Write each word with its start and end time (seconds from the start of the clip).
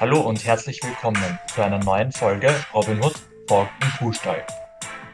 Hallo 0.00 0.20
und 0.22 0.44
herzlich 0.44 0.82
willkommen 0.82 1.38
zu 1.54 1.62
einer 1.62 1.78
neuen 1.78 2.10
Folge 2.10 2.52
Robin 2.74 3.00
Hood 3.00 3.14
Borg 3.46 3.68
im 3.80 3.88
Kuhstall. 3.98 4.44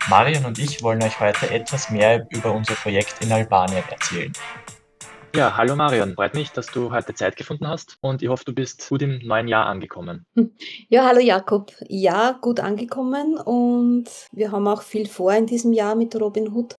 Marion 0.09 0.47
und 0.47 0.59
ich 0.59 0.83
wollen 0.83 1.03
euch 1.03 1.21
heute 1.21 1.51
etwas 1.51 1.91
mehr 1.91 2.27
über 2.31 2.55
unser 2.55 2.73
Projekt 2.77 3.23
in 3.23 3.31
Albanien 3.31 3.85
erzählen. 3.91 4.33
Ja, 5.37 5.55
hallo 5.55 5.77
Marion, 5.77 6.15
freut 6.15 6.33
mich, 6.33 6.51
dass 6.53 6.67
du 6.69 6.91
heute 6.91 7.13
Zeit 7.13 7.37
gefunden 7.37 7.69
hast 7.69 7.99
und 8.01 8.23
ich 8.23 8.31
hoffe, 8.31 8.45
du 8.47 8.55
bist 8.55 8.89
gut 8.89 9.03
im 9.03 9.19
neuen 9.19 9.49
Jahr 9.49 9.67
angekommen. 9.67 10.25
Ja, 10.89 11.05
hallo 11.05 11.21
Jakob. 11.21 11.73
Ja, 11.87 12.39
gut 12.41 12.59
angekommen 12.59 13.37
und 13.37 14.09
wir 14.33 14.51
haben 14.51 14.67
auch 14.67 14.81
viel 14.81 15.07
vor 15.07 15.35
in 15.35 15.45
diesem 15.45 15.75
Jahr 15.75 15.95
mit 15.95 16.19
Robin 16.19 16.49
Hood. 16.55 16.75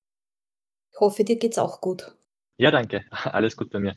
Ich 0.91 0.99
hoffe, 0.99 1.23
dir 1.23 1.37
geht's 1.37 1.59
auch 1.59 1.79
gut. 1.79 2.15
Ja, 2.57 2.71
danke. 2.71 3.05
Alles 3.11 3.55
gut 3.55 3.69
bei 3.69 3.79
mir. 3.79 3.95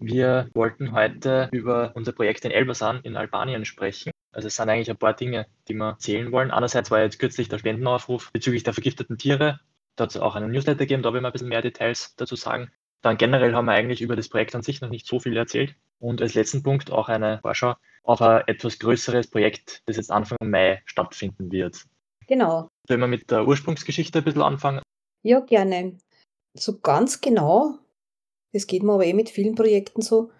Wir 0.00 0.48
wollten 0.54 0.92
heute 0.92 1.48
über 1.52 1.92
unser 1.94 2.12
Projekt 2.12 2.44
in 2.44 2.50
Elbasan 2.50 3.00
in 3.02 3.16
Albanien 3.16 3.64
sprechen. 3.64 4.12
Also 4.32 4.48
es 4.48 4.56
sind 4.56 4.68
eigentlich 4.68 4.90
ein 4.90 4.98
paar 4.98 5.14
Dinge, 5.14 5.46
die 5.68 5.74
wir 5.74 5.90
erzählen 5.90 6.30
wollen. 6.32 6.50
Einerseits 6.50 6.90
war 6.90 7.00
jetzt 7.00 7.18
kürzlich 7.18 7.48
der 7.48 7.58
Spendenaufruf 7.58 8.30
bezüglich 8.32 8.62
der 8.62 8.74
vergifteten 8.74 9.16
Tiere. 9.16 9.60
Da 9.96 10.04
hat 10.04 10.10
es 10.10 10.18
auch 10.18 10.34
einen 10.34 10.50
Newsletter 10.50 10.80
gegeben, 10.80 11.02
da 11.02 11.12
will 11.12 11.22
wir 11.22 11.28
ein 11.28 11.32
bisschen 11.32 11.48
mehr 11.48 11.62
Details 11.62 12.14
dazu 12.16 12.36
sagen. 12.36 12.70
Dann 13.00 13.16
generell 13.16 13.54
haben 13.54 13.64
wir 13.64 13.72
eigentlich 13.72 14.02
über 14.02 14.16
das 14.16 14.28
Projekt 14.28 14.54
an 14.54 14.62
sich 14.62 14.80
noch 14.80 14.90
nicht 14.90 15.06
so 15.06 15.20
viel 15.20 15.36
erzählt. 15.36 15.74
Und 15.98 16.20
als 16.20 16.34
letzten 16.34 16.62
Punkt 16.62 16.90
auch 16.90 17.08
eine 17.08 17.38
Vorschau 17.40 17.76
auf 18.02 18.20
ein 18.20 18.42
etwas 18.46 18.78
größeres 18.78 19.30
Projekt, 19.30 19.82
das 19.86 19.96
jetzt 19.96 20.10
Anfang 20.10 20.38
Mai 20.42 20.82
stattfinden 20.84 21.50
wird. 21.50 21.84
Genau. 22.26 22.68
Wenn 22.88 23.00
wir 23.00 23.06
mit 23.06 23.30
der 23.30 23.46
Ursprungsgeschichte 23.46 24.18
ein 24.18 24.24
bisschen 24.24 24.42
anfangen. 24.42 24.82
Ja, 25.22 25.40
gerne. 25.40 25.96
So 26.54 26.78
ganz 26.78 27.20
genau, 27.20 27.78
das 28.56 28.66
geht 28.66 28.82
mir 28.82 28.92
aber 28.92 29.06
eh 29.06 29.12
mit 29.12 29.30
vielen 29.30 29.54
Projekten 29.54 30.02
so, 30.02 30.30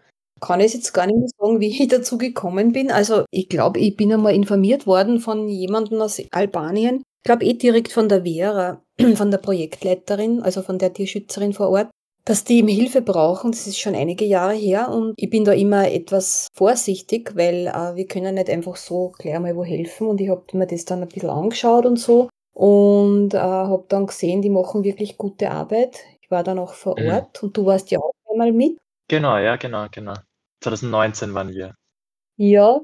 kann 0.41 0.61
ich 0.61 0.75
jetzt 0.75 0.93
gar 0.93 1.07
nicht 1.07 1.19
mehr 1.19 1.29
sagen, 1.39 1.61
wie 1.61 1.69
ich 1.69 1.89
dazu 1.89 2.19
gekommen 2.19 2.73
bin. 2.73 2.91
Also 2.91 3.25
ich 3.31 3.49
glaube, 3.49 3.81
ich 3.81 3.97
bin 3.97 4.13
einmal 4.13 4.35
informiert 4.35 4.87
worden 4.87 5.21
von 5.21 5.49
jemandem 5.49 6.01
aus 6.01 6.21
Albanien. 6.31 7.03
Ich 7.23 7.25
glaube 7.25 7.45
eh 7.45 7.55
direkt 7.55 7.93
von 7.93 8.09
der 8.09 8.25
Vera, 8.25 8.83
von 9.15 9.31
der 9.31 9.39
Projektleiterin, 9.39 10.43
also 10.43 10.63
von 10.63 10.79
der 10.79 10.93
Tierschützerin 10.93 11.53
vor 11.53 11.71
Ort 11.71 11.89
dass 12.27 12.43
die 12.43 12.59
ihm 12.59 12.69
Hilfe 12.69 13.03
brauchen. 13.03 13.53
Das 13.53 13.67
ist 13.67 13.79
schon 13.79 13.95
einige 13.95 14.25
Jahre 14.25 14.55
her 14.55 14.91
und 14.91 15.15
ich 15.17 15.31
bin 15.31 15.45
da 15.45 15.53
immer 15.53 15.91
etwas 15.91 16.49
vorsichtig, 16.53 17.37
weil 17.37 17.69
äh, 17.69 17.95
wir 17.95 18.07
können 18.07 18.35
nicht 18.35 18.51
einfach 18.51 18.77
so 18.77 19.13
gleich 19.17 19.39
mal 19.39 19.57
wo 19.57 19.65
helfen 19.65 20.09
und 20.09 20.21
ich 20.21 20.29
habe 20.29 20.43
mir 20.53 20.67
das 20.67 20.85
dann 20.85 21.03
ein 21.03 21.09
bisschen 21.09 21.31
angeschaut 21.31 21.87
und 21.87 21.99
so 21.99 22.29
und 22.53 23.33
äh, 23.33 23.39
habe 23.39 23.85
dann 23.89 24.07
gesehen, 24.07 24.43
die 24.43 24.51
machen 24.51 24.83
wirklich 24.83 25.17
gute 25.17 25.51
Arbeit. 25.51 25.99
Ich 26.27 26.31
war 26.33 26.43
dann 26.43 26.59
auch 26.59 26.75
vor 26.75 26.99
mhm. 26.99 27.09
Ort 27.09 27.41
und 27.45 27.57
du 27.57 27.67
warst 27.67 27.93
ja 27.93 28.01
auch 28.01 28.13
einmal 28.29 28.51
mit. 28.51 28.77
Genau, 29.07 29.39
ja, 29.39 29.55
genau, 29.55 29.87
genau. 29.93 30.15
2019 30.61 31.33
waren 31.35 31.51
wir. 31.51 31.77
Ja, 32.37 32.81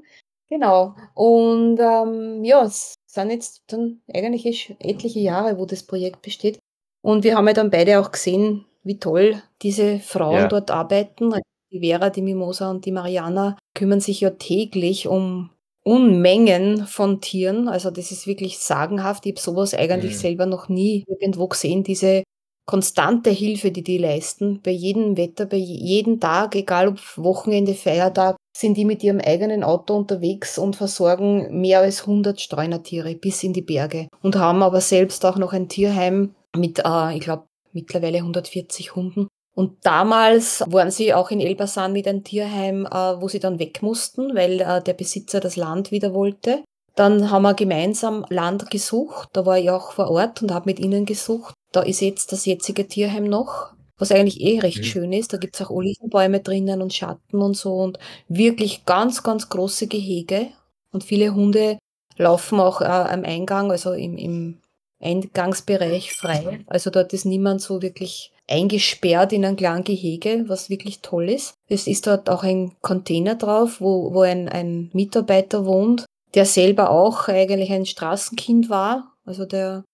genau. 0.48 0.94
Und 1.14 1.80
ähm, 1.80 2.44
ja, 2.44 2.62
es 2.62 2.94
sind 3.04 3.30
jetzt 3.30 3.64
dann 3.66 4.00
eigentlich 4.14 4.76
etliche 4.78 5.18
Jahre, 5.18 5.58
wo 5.58 5.66
das 5.66 5.82
Projekt 5.82 6.22
besteht. 6.22 6.60
Und 7.02 7.24
wir 7.24 7.34
haben 7.36 7.48
ja 7.48 7.52
dann 7.52 7.70
beide 7.70 7.98
auch 7.98 8.12
gesehen, 8.12 8.64
wie 8.84 9.00
toll 9.00 9.42
diese 9.60 9.98
Frauen 9.98 10.42
ja. 10.42 10.46
dort 10.46 10.70
arbeiten. 10.70 11.32
Also 11.32 11.42
die 11.72 11.80
Vera, 11.80 12.10
die 12.10 12.22
Mimosa 12.22 12.70
und 12.70 12.86
die 12.86 12.92
Mariana 12.92 13.58
kümmern 13.74 13.98
sich 13.98 14.20
ja 14.20 14.30
täglich 14.30 15.08
um 15.08 15.50
Unmengen 15.82 16.86
von 16.86 17.20
Tieren. 17.20 17.66
Also 17.66 17.90
das 17.90 18.12
ist 18.12 18.28
wirklich 18.28 18.60
sagenhaft. 18.60 19.26
Ich 19.26 19.32
habe 19.32 19.40
sowas 19.40 19.74
eigentlich 19.74 20.12
mhm. 20.12 20.18
selber 20.18 20.46
noch 20.46 20.68
nie 20.68 21.04
irgendwo 21.08 21.48
gesehen. 21.48 21.82
Diese 21.82 22.22
konstante 22.66 23.30
Hilfe, 23.30 23.70
die 23.70 23.82
die 23.82 23.98
leisten, 23.98 24.60
bei 24.62 24.70
jedem 24.70 25.16
Wetter, 25.16 25.46
bei 25.46 25.56
jedem 25.56 26.20
Tag, 26.20 26.54
egal 26.54 26.88
ob 26.88 26.98
Wochenende, 27.16 27.74
Feiertag, 27.74 28.36
sind 28.56 28.76
die 28.76 28.84
mit 28.84 29.02
ihrem 29.02 29.20
eigenen 29.20 29.64
Auto 29.64 29.96
unterwegs 29.96 30.58
und 30.58 30.76
versorgen 30.76 31.60
mehr 31.60 31.80
als 31.80 32.02
100 32.02 32.40
Streunertiere 32.40 33.14
bis 33.14 33.42
in 33.42 33.52
die 33.52 33.62
Berge 33.62 34.08
und 34.22 34.36
haben 34.36 34.62
aber 34.62 34.80
selbst 34.80 35.24
auch 35.24 35.36
noch 35.36 35.52
ein 35.52 35.68
Tierheim 35.68 36.34
mit, 36.54 36.80
äh, 36.84 37.16
ich 37.16 37.20
glaube, 37.20 37.46
mittlerweile 37.72 38.18
140 38.18 38.94
Hunden. 38.94 39.28
Und 39.54 39.84
damals 39.84 40.64
waren 40.66 40.90
sie 40.90 41.12
auch 41.12 41.30
in 41.30 41.40
Elbasan 41.40 41.92
mit 41.92 42.08
einem 42.08 42.24
Tierheim, 42.24 42.86
äh, 42.86 43.20
wo 43.20 43.28
sie 43.28 43.40
dann 43.40 43.58
weg 43.58 43.82
mussten, 43.82 44.34
weil 44.34 44.60
äh, 44.60 44.82
der 44.82 44.94
Besitzer 44.94 45.40
das 45.40 45.56
Land 45.56 45.90
wieder 45.90 46.14
wollte. 46.14 46.62
Dann 46.94 47.30
haben 47.30 47.42
wir 47.42 47.54
gemeinsam 47.54 48.24
Land 48.28 48.70
gesucht. 48.70 49.30
Da 49.32 49.46
war 49.46 49.58
ich 49.58 49.70
auch 49.70 49.92
vor 49.92 50.10
Ort 50.10 50.42
und 50.42 50.52
habe 50.52 50.66
mit 50.66 50.78
ihnen 50.78 51.06
gesucht. 51.06 51.54
Da 51.72 51.82
ist 51.82 52.00
jetzt 52.00 52.32
das 52.32 52.44
jetzige 52.44 52.86
Tierheim 52.86 53.24
noch, 53.24 53.72
was 53.98 54.12
eigentlich 54.12 54.40
eh 54.40 54.60
recht 54.60 54.78
mhm. 54.78 54.84
schön 54.84 55.12
ist. 55.12 55.32
Da 55.32 55.38
gibt's 55.38 55.60
auch 55.62 55.70
Olivenbäume 55.70 56.40
drinnen 56.40 56.82
und 56.82 56.94
Schatten 56.94 57.40
und 57.40 57.56
so 57.56 57.74
und 57.74 57.98
wirklich 58.28 58.84
ganz, 58.84 59.22
ganz 59.22 59.48
große 59.48 59.86
Gehege. 59.86 60.48
Und 60.92 61.04
viele 61.04 61.34
Hunde 61.34 61.78
laufen 62.16 62.60
auch 62.60 62.80
äh, 62.80 62.84
am 62.84 63.24
Eingang, 63.24 63.70
also 63.70 63.92
im, 63.92 64.16
im 64.18 64.58
Eingangsbereich 65.00 66.12
frei. 66.12 66.60
Also 66.66 66.90
dort 66.90 67.12
ist 67.12 67.24
niemand 67.24 67.60
so 67.60 67.82
wirklich 67.82 68.32
eingesperrt 68.48 69.32
in 69.32 69.44
ein 69.44 69.56
kleinen 69.56 69.84
Gehege, 69.84 70.44
was 70.46 70.70
wirklich 70.70 71.00
toll 71.00 71.28
ist. 71.28 71.54
Es 71.68 71.86
ist 71.86 72.06
dort 72.06 72.28
auch 72.28 72.42
ein 72.42 72.72
Container 72.80 73.34
drauf, 73.34 73.80
wo, 73.80 74.12
wo 74.12 74.22
ein, 74.22 74.48
ein 74.48 74.90
Mitarbeiter 74.92 75.64
wohnt, 75.64 76.04
der 76.34 76.44
selber 76.44 76.90
auch 76.90 77.28
eigentlich 77.28 77.72
ein 77.72 77.86
Straßenkind 77.86 78.68
war. 78.68 79.14
Also 79.24 79.44
der 79.44 79.84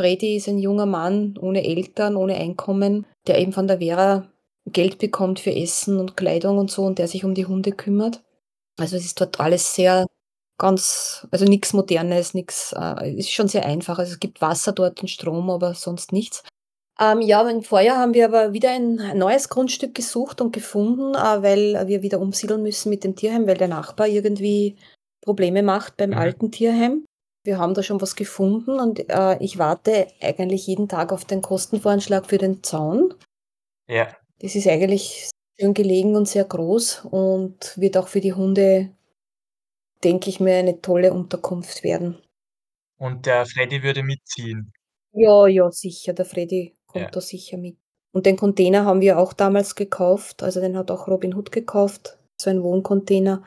Freddy 0.00 0.36
ist 0.36 0.48
ein 0.48 0.58
junger 0.58 0.86
Mann 0.86 1.36
ohne 1.40 1.64
Eltern, 1.64 2.16
ohne 2.16 2.36
Einkommen, 2.36 3.06
der 3.26 3.38
eben 3.38 3.52
von 3.52 3.66
der 3.66 3.78
Vera 3.78 4.30
Geld 4.66 4.98
bekommt 4.98 5.40
für 5.40 5.54
Essen 5.54 5.98
und 5.98 6.16
Kleidung 6.16 6.58
und 6.58 6.70
so 6.70 6.84
und 6.84 6.98
der 6.98 7.08
sich 7.08 7.24
um 7.24 7.34
die 7.34 7.46
Hunde 7.46 7.72
kümmert. 7.72 8.22
Also 8.78 8.96
es 8.96 9.04
ist 9.04 9.20
dort 9.20 9.40
alles 9.40 9.74
sehr 9.74 10.06
ganz, 10.58 11.26
also 11.30 11.46
nichts 11.46 11.72
Modernes, 11.72 12.34
nichts, 12.34 12.74
äh, 12.78 13.14
ist 13.14 13.32
schon 13.32 13.48
sehr 13.48 13.64
einfach. 13.64 13.98
Also 13.98 14.12
es 14.12 14.20
gibt 14.20 14.40
Wasser 14.40 14.72
dort 14.72 15.00
und 15.00 15.08
Strom, 15.08 15.50
aber 15.50 15.74
sonst 15.74 16.12
nichts. 16.12 16.44
Ähm, 17.00 17.20
ja, 17.20 17.48
im 17.48 17.62
Vorjahr 17.62 17.96
haben 17.96 18.14
wir 18.14 18.26
aber 18.26 18.52
wieder 18.52 18.70
ein 18.70 19.16
neues 19.16 19.48
Grundstück 19.48 19.94
gesucht 19.94 20.40
und 20.40 20.52
gefunden, 20.52 21.14
äh, 21.14 21.42
weil 21.42 21.88
wir 21.88 22.02
wieder 22.02 22.20
umsiedeln 22.20 22.62
müssen 22.62 22.90
mit 22.90 23.04
dem 23.04 23.16
Tierheim, 23.16 23.46
weil 23.46 23.56
der 23.56 23.68
Nachbar 23.68 24.06
irgendwie 24.06 24.76
Probleme 25.22 25.62
macht 25.62 25.96
beim 25.96 26.10
mhm. 26.10 26.18
alten 26.18 26.50
Tierheim. 26.52 27.04
Wir 27.48 27.56
haben 27.56 27.72
da 27.72 27.82
schon 27.82 28.02
was 28.02 28.14
gefunden 28.14 28.78
und 28.78 29.08
äh, 29.08 29.42
ich 29.42 29.56
warte 29.56 30.06
eigentlich 30.20 30.66
jeden 30.66 30.86
Tag 30.86 31.14
auf 31.14 31.24
den 31.24 31.40
Kostenvoranschlag 31.40 32.26
für 32.26 32.36
den 32.36 32.62
Zaun. 32.62 33.14
Ja. 33.88 34.14
Das 34.40 34.54
ist 34.54 34.68
eigentlich 34.68 35.30
schön 35.58 35.72
gelegen 35.72 36.14
und 36.14 36.28
sehr 36.28 36.44
groß 36.44 37.06
und 37.06 37.72
wird 37.78 37.96
auch 37.96 38.08
für 38.08 38.20
die 38.20 38.34
Hunde 38.34 38.94
denke 40.04 40.28
ich 40.28 40.40
mir, 40.40 40.56
eine 40.56 40.82
tolle 40.82 41.10
Unterkunft 41.14 41.82
werden. 41.84 42.18
Und 42.98 43.24
der 43.24 43.46
Freddy 43.46 43.82
würde 43.82 44.02
mitziehen? 44.02 44.70
Ja, 45.12 45.46
ja, 45.46 45.70
sicher. 45.70 46.12
Der 46.12 46.26
Freddy 46.26 46.76
kommt 46.86 47.04
ja. 47.04 47.10
da 47.10 47.22
sicher 47.22 47.56
mit. 47.56 47.78
Und 48.12 48.26
den 48.26 48.36
Container 48.36 48.84
haben 48.84 49.00
wir 49.00 49.18
auch 49.18 49.32
damals 49.32 49.74
gekauft. 49.74 50.42
Also 50.42 50.60
den 50.60 50.76
hat 50.76 50.90
auch 50.90 51.08
Robin 51.08 51.34
Hood 51.34 51.50
gekauft. 51.50 52.18
So 52.38 52.50
ein 52.50 52.62
Wohncontainer, 52.62 53.42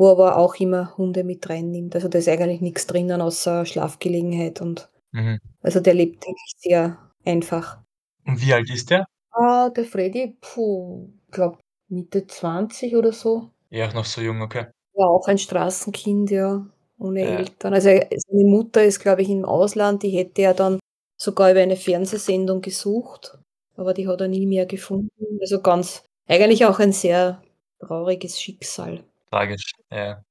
wo 0.00 0.08
aber 0.08 0.38
auch 0.38 0.54
immer 0.54 0.96
Hunde 0.96 1.24
mit 1.24 1.50
reinnimmt. 1.50 1.94
Also 1.94 2.08
da 2.08 2.18
ist 2.18 2.28
eigentlich 2.28 2.62
nichts 2.62 2.86
drinnen 2.86 3.20
außer 3.20 3.66
Schlafgelegenheit 3.66 4.62
und 4.62 4.88
mhm. 5.12 5.38
also 5.60 5.78
der 5.80 5.92
lebt 5.92 6.26
eigentlich 6.26 6.54
sehr 6.56 6.96
einfach. 7.26 7.82
Und 8.26 8.40
wie 8.40 8.54
alt 8.54 8.70
ist 8.70 8.88
der? 8.88 9.04
Ah, 9.32 9.68
der 9.68 9.84
Freddy, 9.84 10.38
puh, 10.40 11.10
ich 11.26 11.32
glaube 11.32 11.58
Mitte 11.88 12.26
20 12.26 12.96
oder 12.96 13.12
so. 13.12 13.50
Ja, 13.68 13.92
noch 13.92 14.06
so 14.06 14.22
jung, 14.22 14.40
okay. 14.40 14.68
War 14.94 15.10
auch 15.10 15.28
ein 15.28 15.36
Straßenkind, 15.36 16.30
ja, 16.30 16.66
ohne 16.98 17.20
Ja. 17.22 17.36
Eltern. 17.36 17.74
Also, 17.74 17.90
seine 17.90 18.44
Mutter 18.44 18.82
ist, 18.82 19.00
glaube 19.00 19.20
ich, 19.20 19.28
im 19.28 19.44
Ausland, 19.44 20.02
die 20.02 20.10
hätte 20.10 20.40
er 20.40 20.54
dann 20.54 20.80
sogar 21.20 21.50
über 21.50 21.60
eine 21.60 21.76
Fernsehsendung 21.76 22.62
gesucht, 22.62 23.38
aber 23.76 23.92
die 23.92 24.08
hat 24.08 24.22
er 24.22 24.28
nie 24.28 24.46
mehr 24.46 24.64
gefunden. 24.64 25.10
Also, 25.42 25.60
ganz 25.60 26.04
eigentlich 26.26 26.64
auch 26.64 26.78
ein 26.78 26.92
sehr 26.92 27.42
trauriges 27.80 28.40
Schicksal. 28.40 29.04
Tragisch, 29.32 29.72
ja. 29.92 30.22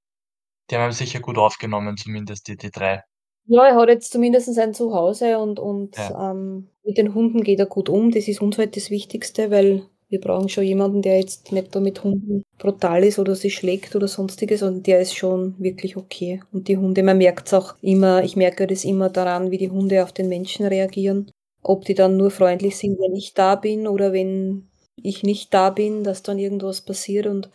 Die 0.72 0.76
haben 0.78 0.90
ihn 0.92 0.94
sicher 0.94 1.20
gut 1.22 1.38
aufgenommen, 1.38 1.98
zumindest 1.98 2.48
die 2.50 2.58
die 2.58 2.72
3. 2.72 3.04
Ja, 3.48 3.66
er 3.68 3.76
hat 3.76 3.90
jetzt 3.90 4.12
zumindest 4.12 4.58
ein 4.60 4.74
Zuhause 4.74 5.40
und 5.40 5.60
und, 5.60 5.96
Ja. 5.98 6.32
ähm, 6.32 6.68
mit 6.84 6.98
den 6.98 7.14
Hunden 7.16 7.44
geht 7.44 7.60
er 7.60 7.66
gut 7.66 7.90
um. 7.90 8.12
Das 8.12 8.28
ist 8.28 8.42
uns 8.42 8.58
halt 8.58 8.76
das 8.76 8.90
Wichtigste, 8.92 9.50
weil 9.52 9.84
wir 10.10 10.20
brauchen 10.20 10.50
schon 10.50 10.64
jemanden, 10.64 11.02
der 11.02 11.20
jetzt 11.20 11.52
nicht 11.52 11.76
da 11.76 11.80
mit 11.80 12.04
Hunden 12.04 12.44
brutal 12.58 13.04
ist 13.04 13.20
oder 13.20 13.36
sie 13.36 13.50
schlägt 13.52 13.96
oder 13.96 14.08
sonstiges, 14.08 14.64
und 14.64 14.88
der 14.88 15.00
ist 15.00 15.16
schon 15.16 15.56
wirklich 15.60 15.98
okay. 15.98 16.42
Und 16.52 16.68
die 16.68 16.78
Hunde, 16.78 17.04
man 17.04 17.18
merkt 17.18 17.48
es 17.48 17.54
auch 17.54 17.76
immer, 17.82 18.24
ich 18.24 18.36
merke 18.36 18.66
das 18.68 18.84
immer 18.84 19.10
daran, 19.10 19.52
wie 19.52 19.58
die 19.58 19.70
Hunde 19.70 20.04
auf 20.04 20.12
den 20.12 20.28
Menschen 20.30 20.66
reagieren. 20.66 21.32
Ob 21.62 21.86
die 21.86 21.94
dann 21.94 22.18
nur 22.18 22.32
freundlich 22.32 22.78
sind, 22.78 23.00
wenn 23.00 23.16
ich 23.16 23.34
da 23.34 23.56
bin 23.56 23.88
oder 23.88 24.14
wenn 24.14 24.68
ich 25.02 25.24
nicht 25.24 25.54
da 25.54 25.70
bin, 25.70 26.04
dass 26.04 26.24
dann 26.24 26.40
irgendwas 26.40 26.82
passiert. 26.82 27.28
Und 27.28 27.50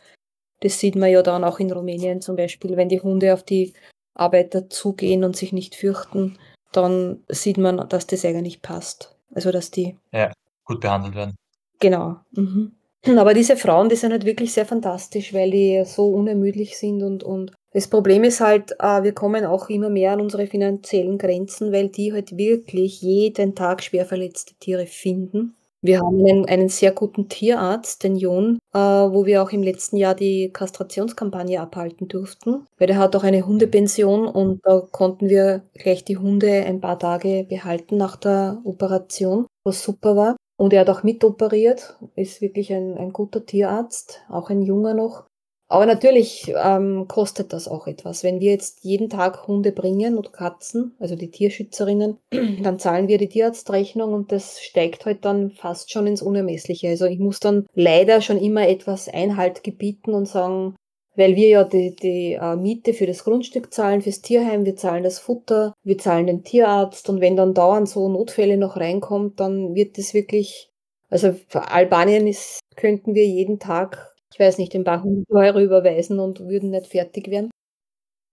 das 0.60 0.78
sieht 0.78 0.96
man 0.96 1.10
ja 1.10 1.22
dann 1.22 1.44
auch 1.44 1.58
in 1.58 1.72
Rumänien 1.72 2.20
zum 2.20 2.36
Beispiel, 2.36 2.76
wenn 2.76 2.88
die 2.88 3.00
Hunde 3.00 3.34
auf 3.34 3.42
die 3.42 3.72
Arbeiter 4.14 4.70
zugehen 4.70 5.24
und 5.24 5.36
sich 5.36 5.52
nicht 5.52 5.74
fürchten, 5.74 6.38
dann 6.72 7.22
sieht 7.28 7.58
man, 7.58 7.88
dass 7.88 8.06
das 8.06 8.24
eigentlich 8.24 8.62
passt. 8.62 9.16
Also 9.34 9.50
dass 9.50 9.70
die 9.70 9.96
ja, 10.12 10.32
gut 10.64 10.80
behandelt 10.80 11.14
werden. 11.14 11.34
Genau. 11.80 12.16
Mhm. 12.32 12.72
Aber 13.18 13.34
diese 13.34 13.56
Frauen, 13.56 13.88
die 13.88 13.96
sind 13.96 14.12
halt 14.12 14.24
wirklich 14.24 14.52
sehr 14.52 14.66
fantastisch, 14.66 15.34
weil 15.34 15.50
die 15.50 15.82
so 15.84 16.08
unermüdlich 16.08 16.78
sind 16.78 17.02
und, 17.02 17.22
und 17.22 17.52
das 17.72 17.88
Problem 17.88 18.22
ist 18.22 18.40
halt, 18.40 18.70
äh, 18.78 19.02
wir 19.02 19.12
kommen 19.12 19.44
auch 19.44 19.68
immer 19.68 19.90
mehr 19.90 20.12
an 20.12 20.20
unsere 20.20 20.46
finanziellen 20.46 21.18
Grenzen, 21.18 21.72
weil 21.72 21.88
die 21.88 22.12
halt 22.12 22.36
wirklich 22.36 23.02
jeden 23.02 23.56
Tag 23.56 23.82
schwer 23.82 24.06
verletzte 24.06 24.54
Tiere 24.54 24.86
finden. 24.86 25.56
Wir 25.84 26.00
haben 26.00 26.18
einen, 26.26 26.46
einen 26.46 26.70
sehr 26.70 26.92
guten 26.92 27.28
Tierarzt, 27.28 28.04
den 28.04 28.16
Jon, 28.16 28.58
äh, 28.72 28.78
wo 28.78 29.26
wir 29.26 29.42
auch 29.42 29.50
im 29.50 29.62
letzten 29.62 29.98
Jahr 29.98 30.14
die 30.14 30.50
Kastrationskampagne 30.50 31.60
abhalten 31.60 32.08
durften, 32.08 32.66
weil 32.78 32.86
der 32.86 32.96
hat 32.96 33.14
auch 33.14 33.22
eine 33.22 33.46
Hundepension 33.46 34.26
und 34.26 34.60
da 34.64 34.80
konnten 34.80 35.28
wir 35.28 35.68
gleich 35.74 36.02
die 36.02 36.16
Hunde 36.16 36.64
ein 36.64 36.80
paar 36.80 36.98
Tage 36.98 37.44
behalten 37.46 37.98
nach 37.98 38.16
der 38.16 38.62
Operation, 38.64 39.46
was 39.62 39.84
super 39.84 40.16
war. 40.16 40.36
Und 40.56 40.72
er 40.72 40.80
hat 40.80 40.88
auch 40.88 41.02
mitoperiert, 41.02 41.98
ist 42.16 42.40
wirklich 42.40 42.72
ein, 42.72 42.96
ein 42.96 43.12
guter 43.12 43.44
Tierarzt, 43.44 44.22
auch 44.30 44.48
ein 44.48 44.62
junger 44.62 44.94
noch. 44.94 45.26
Aber 45.68 45.86
natürlich 45.86 46.52
ähm, 46.56 47.06
kostet 47.08 47.52
das 47.52 47.68
auch 47.68 47.86
etwas. 47.86 48.22
Wenn 48.22 48.40
wir 48.40 48.52
jetzt 48.52 48.84
jeden 48.84 49.08
Tag 49.08 49.46
Hunde 49.46 49.72
bringen 49.72 50.18
und 50.18 50.32
Katzen, 50.32 50.94
also 50.98 51.16
die 51.16 51.30
Tierschützerinnen, 51.30 52.18
dann 52.62 52.78
zahlen 52.78 53.08
wir 53.08 53.18
die 53.18 53.28
Tierarztrechnung 53.28 54.12
und 54.12 54.30
das 54.30 54.60
steigt 54.60 55.06
halt 55.06 55.24
dann 55.24 55.50
fast 55.50 55.90
schon 55.90 56.06
ins 56.06 56.22
Unermessliche. 56.22 56.88
Also 56.88 57.06
ich 57.06 57.18
muss 57.18 57.40
dann 57.40 57.66
leider 57.74 58.20
schon 58.20 58.38
immer 58.38 58.68
etwas 58.68 59.08
Einhalt 59.08 59.64
gebieten 59.64 60.12
und 60.12 60.28
sagen, 60.28 60.76
weil 61.16 61.36
wir 61.36 61.48
ja 61.48 61.64
die, 61.64 61.94
die 61.94 62.38
uh, 62.40 62.56
Miete 62.56 62.92
für 62.92 63.06
das 63.06 63.24
Grundstück 63.24 63.72
zahlen, 63.72 64.02
fürs 64.02 64.20
Tierheim, 64.20 64.64
wir 64.66 64.76
zahlen 64.76 65.04
das 65.04 65.18
Futter, 65.18 65.72
wir 65.82 65.96
zahlen 65.96 66.26
den 66.26 66.42
Tierarzt 66.42 67.08
und 67.08 67.20
wenn 67.20 67.36
dann 67.36 67.54
dauernd 67.54 67.88
so 67.88 68.08
Notfälle 68.08 68.56
noch 68.56 68.76
reinkommt, 68.76 69.40
dann 69.40 69.74
wird 69.74 69.96
das 69.96 70.12
wirklich, 70.12 70.70
also 71.10 71.34
für 71.48 71.70
Albanien 71.70 72.26
ist, 72.26 72.60
könnten 72.76 73.14
wir 73.14 73.26
jeden 73.26 73.60
Tag 73.60 74.13
ich 74.34 74.40
weiß 74.40 74.58
nicht, 74.58 74.74
hundert 74.74 75.30
Euro 75.30 75.60
überweisen 75.60 76.18
und 76.18 76.40
würden 76.40 76.70
nicht 76.70 76.88
fertig 76.88 77.30
werden. 77.30 77.50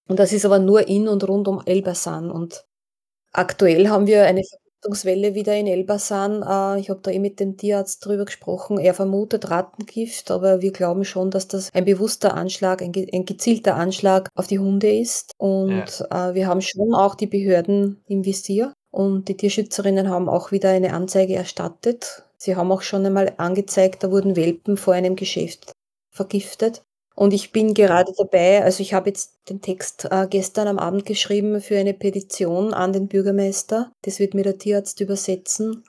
Und 0.10 0.18
das 0.18 0.34
ist 0.34 0.46
aber 0.46 0.58
nur 0.58 0.88
in 0.88 1.08
und 1.08 1.28
rund 1.28 1.48
um 1.48 1.62
Elbasan. 1.64 2.32
Und 2.32 2.66
aktuell 3.34 3.88
haben 3.88 4.08
wir 4.08 4.26
eine 4.26 4.42
Vergiftungswelle 4.42 5.36
wieder 5.36 5.56
in 5.56 5.68
Elbasan. 5.68 6.42
Äh, 6.42 6.80
ich 6.80 6.90
habe 6.90 7.02
da 7.04 7.12
eh 7.12 7.20
mit 7.20 7.40
dem 7.40 7.56
Tierarzt 7.56 8.04
drüber 8.04 8.26
gesprochen. 8.26 8.80
Er 8.80 8.96
vermutet 8.96 9.52
Rattengift, 9.52 10.32
aber 10.32 10.62
wir 10.62 10.72
glauben 10.72 11.06
schon, 11.06 11.30
dass 11.30 11.48
das 11.48 11.70
ein 11.72 11.86
bewusster 11.86 12.34
Anschlag, 12.34 12.82
ein, 12.82 12.92
ein 13.14 13.26
gezielter 13.26 13.76
Anschlag 13.76 14.28
auf 14.34 14.48
die 14.48 14.58
Hunde 14.58 14.92
ist. 14.92 15.34
Und 15.38 16.04
ja. 16.10 16.32
Äh, 16.32 16.34
wir 16.34 16.48
haben 16.48 16.62
schon 16.62 16.96
auch 16.96 17.14
die 17.14 17.28
Behörden 17.28 18.02
im 18.08 18.26
Visier. 18.26 18.74
Und 18.90 19.28
die 19.28 19.38
Tierschützerinnen 19.38 20.10
haben 20.10 20.28
auch 20.28 20.52
wieder 20.52 20.70
eine 20.70 20.94
Anzeige 20.94 21.36
erstattet. 21.36 22.24
Sie 22.38 22.56
haben 22.56 22.72
auch 22.72 22.82
schon 22.82 23.06
einmal 23.06 23.34
angezeigt, 23.38 24.04
da 24.04 24.10
wurden 24.12 24.36
Welpen 24.36 24.78
vor 24.78 24.96
einem 24.96 25.16
Geschäft 25.16 25.74
vergiftet. 26.22 26.84
Und 27.16 27.34
ich 27.34 27.52
bin 27.52 27.74
gerade 27.74 28.14
dabei, 28.18 28.64
also 28.64 28.82
ich 28.82 28.94
habe 28.94 29.10
jetzt 29.10 29.50
den 29.50 29.62
Text 29.62 30.08
äh, 30.10 30.28
gestern 30.30 30.68
am 30.68 30.80
Abend 30.80 31.06
geschrieben 31.06 31.60
für 31.62 31.78
eine 31.78 31.94
Petition 31.94 32.74
an 32.74 32.94
den 32.94 33.08
Bürgermeister. 33.08 33.92
Das 34.04 34.20
wird 34.20 34.34
mir 34.34 34.44
der 34.44 34.58
Tierarzt 34.58 35.02
übersetzen, 35.02 35.84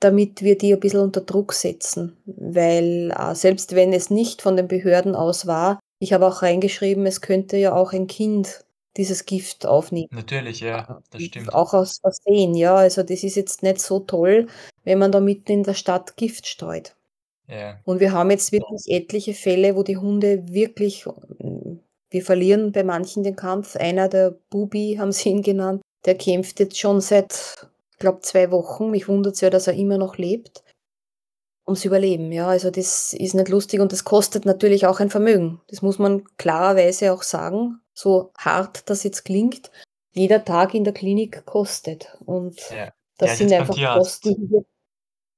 damit 0.00 0.42
wir 0.42 0.58
die 0.58 0.72
ein 0.74 0.80
bisschen 0.80 1.00
unter 1.00 1.20
Druck 1.20 1.52
setzen. 1.52 2.16
Weil 2.26 3.14
äh, 3.16 3.34
selbst 3.34 3.74
wenn 3.76 3.92
es 3.92 4.10
nicht 4.10 4.42
von 4.42 4.56
den 4.56 4.66
Behörden 4.66 5.14
aus 5.14 5.46
war, 5.46 5.78
ich 6.00 6.12
habe 6.12 6.26
auch 6.26 6.42
reingeschrieben, 6.42 7.06
es 7.06 7.20
könnte 7.20 7.56
ja 7.56 7.74
auch 7.74 7.92
ein 7.92 8.06
Kind 8.06 8.64
dieses 8.96 9.26
Gift 9.26 9.66
aufnehmen. 9.66 10.08
Natürlich, 10.10 10.60
ja, 10.60 11.00
das 11.10 11.22
stimmt. 11.22 11.54
Auch 11.54 11.74
aus 11.74 11.98
Versehen, 12.00 12.54
ja. 12.54 12.74
Also 12.74 13.02
das 13.02 13.22
ist 13.22 13.36
jetzt 13.36 13.62
nicht 13.62 13.80
so 13.80 14.00
toll, 14.00 14.48
wenn 14.82 14.98
man 14.98 15.12
da 15.12 15.20
mitten 15.20 15.52
in 15.52 15.62
der 15.62 15.74
Stadt 15.74 16.16
Gift 16.16 16.48
streut. 16.48 16.96
Ja. 17.50 17.80
Und 17.84 18.00
wir 18.00 18.12
haben 18.12 18.30
jetzt 18.30 18.52
wirklich 18.52 18.84
etliche 18.86 19.34
Fälle, 19.34 19.74
wo 19.76 19.82
die 19.82 19.96
Hunde 19.96 20.48
wirklich, 20.48 21.04
wir 22.10 22.22
verlieren 22.22 22.72
bei 22.72 22.84
manchen 22.84 23.22
den 23.22 23.36
Kampf. 23.36 23.76
Einer, 23.76 24.08
der 24.08 24.36
Bubi, 24.50 24.96
haben 24.98 25.12
sie 25.12 25.28
ihn 25.30 25.42
genannt, 25.42 25.82
der 26.04 26.14
kämpft 26.14 26.60
jetzt 26.60 26.78
schon 26.78 27.00
seit, 27.00 27.68
ich 27.92 27.98
glaube, 27.98 28.20
zwei 28.20 28.50
Wochen. 28.50 28.90
Mich 28.90 29.08
wundert 29.08 29.34
es 29.34 29.40
ja, 29.40 29.50
dass 29.50 29.66
er 29.66 29.74
immer 29.74 29.98
noch 29.98 30.16
lebt. 30.16 30.62
Ums 31.66 31.84
Überleben, 31.84 32.32
ja. 32.32 32.48
Also 32.48 32.70
das 32.70 33.12
ist 33.12 33.34
nicht 33.34 33.48
lustig 33.48 33.80
und 33.80 33.92
das 33.92 34.04
kostet 34.04 34.44
natürlich 34.44 34.86
auch 34.86 35.00
ein 35.00 35.10
Vermögen. 35.10 35.60
Das 35.68 35.82
muss 35.82 35.98
man 35.98 36.24
klarerweise 36.36 37.12
auch 37.12 37.22
sagen. 37.22 37.80
So 37.92 38.32
hart 38.38 38.88
das 38.88 39.04
jetzt 39.04 39.24
klingt, 39.24 39.70
jeder 40.12 40.44
Tag 40.44 40.74
in 40.74 40.84
der 40.84 40.94
Klinik 40.94 41.44
kostet. 41.44 42.16
Und 42.24 42.58
ja. 42.70 42.92
das 43.18 43.38
sind 43.38 43.52
einfach 43.52 43.76
Kosten. 43.94 44.64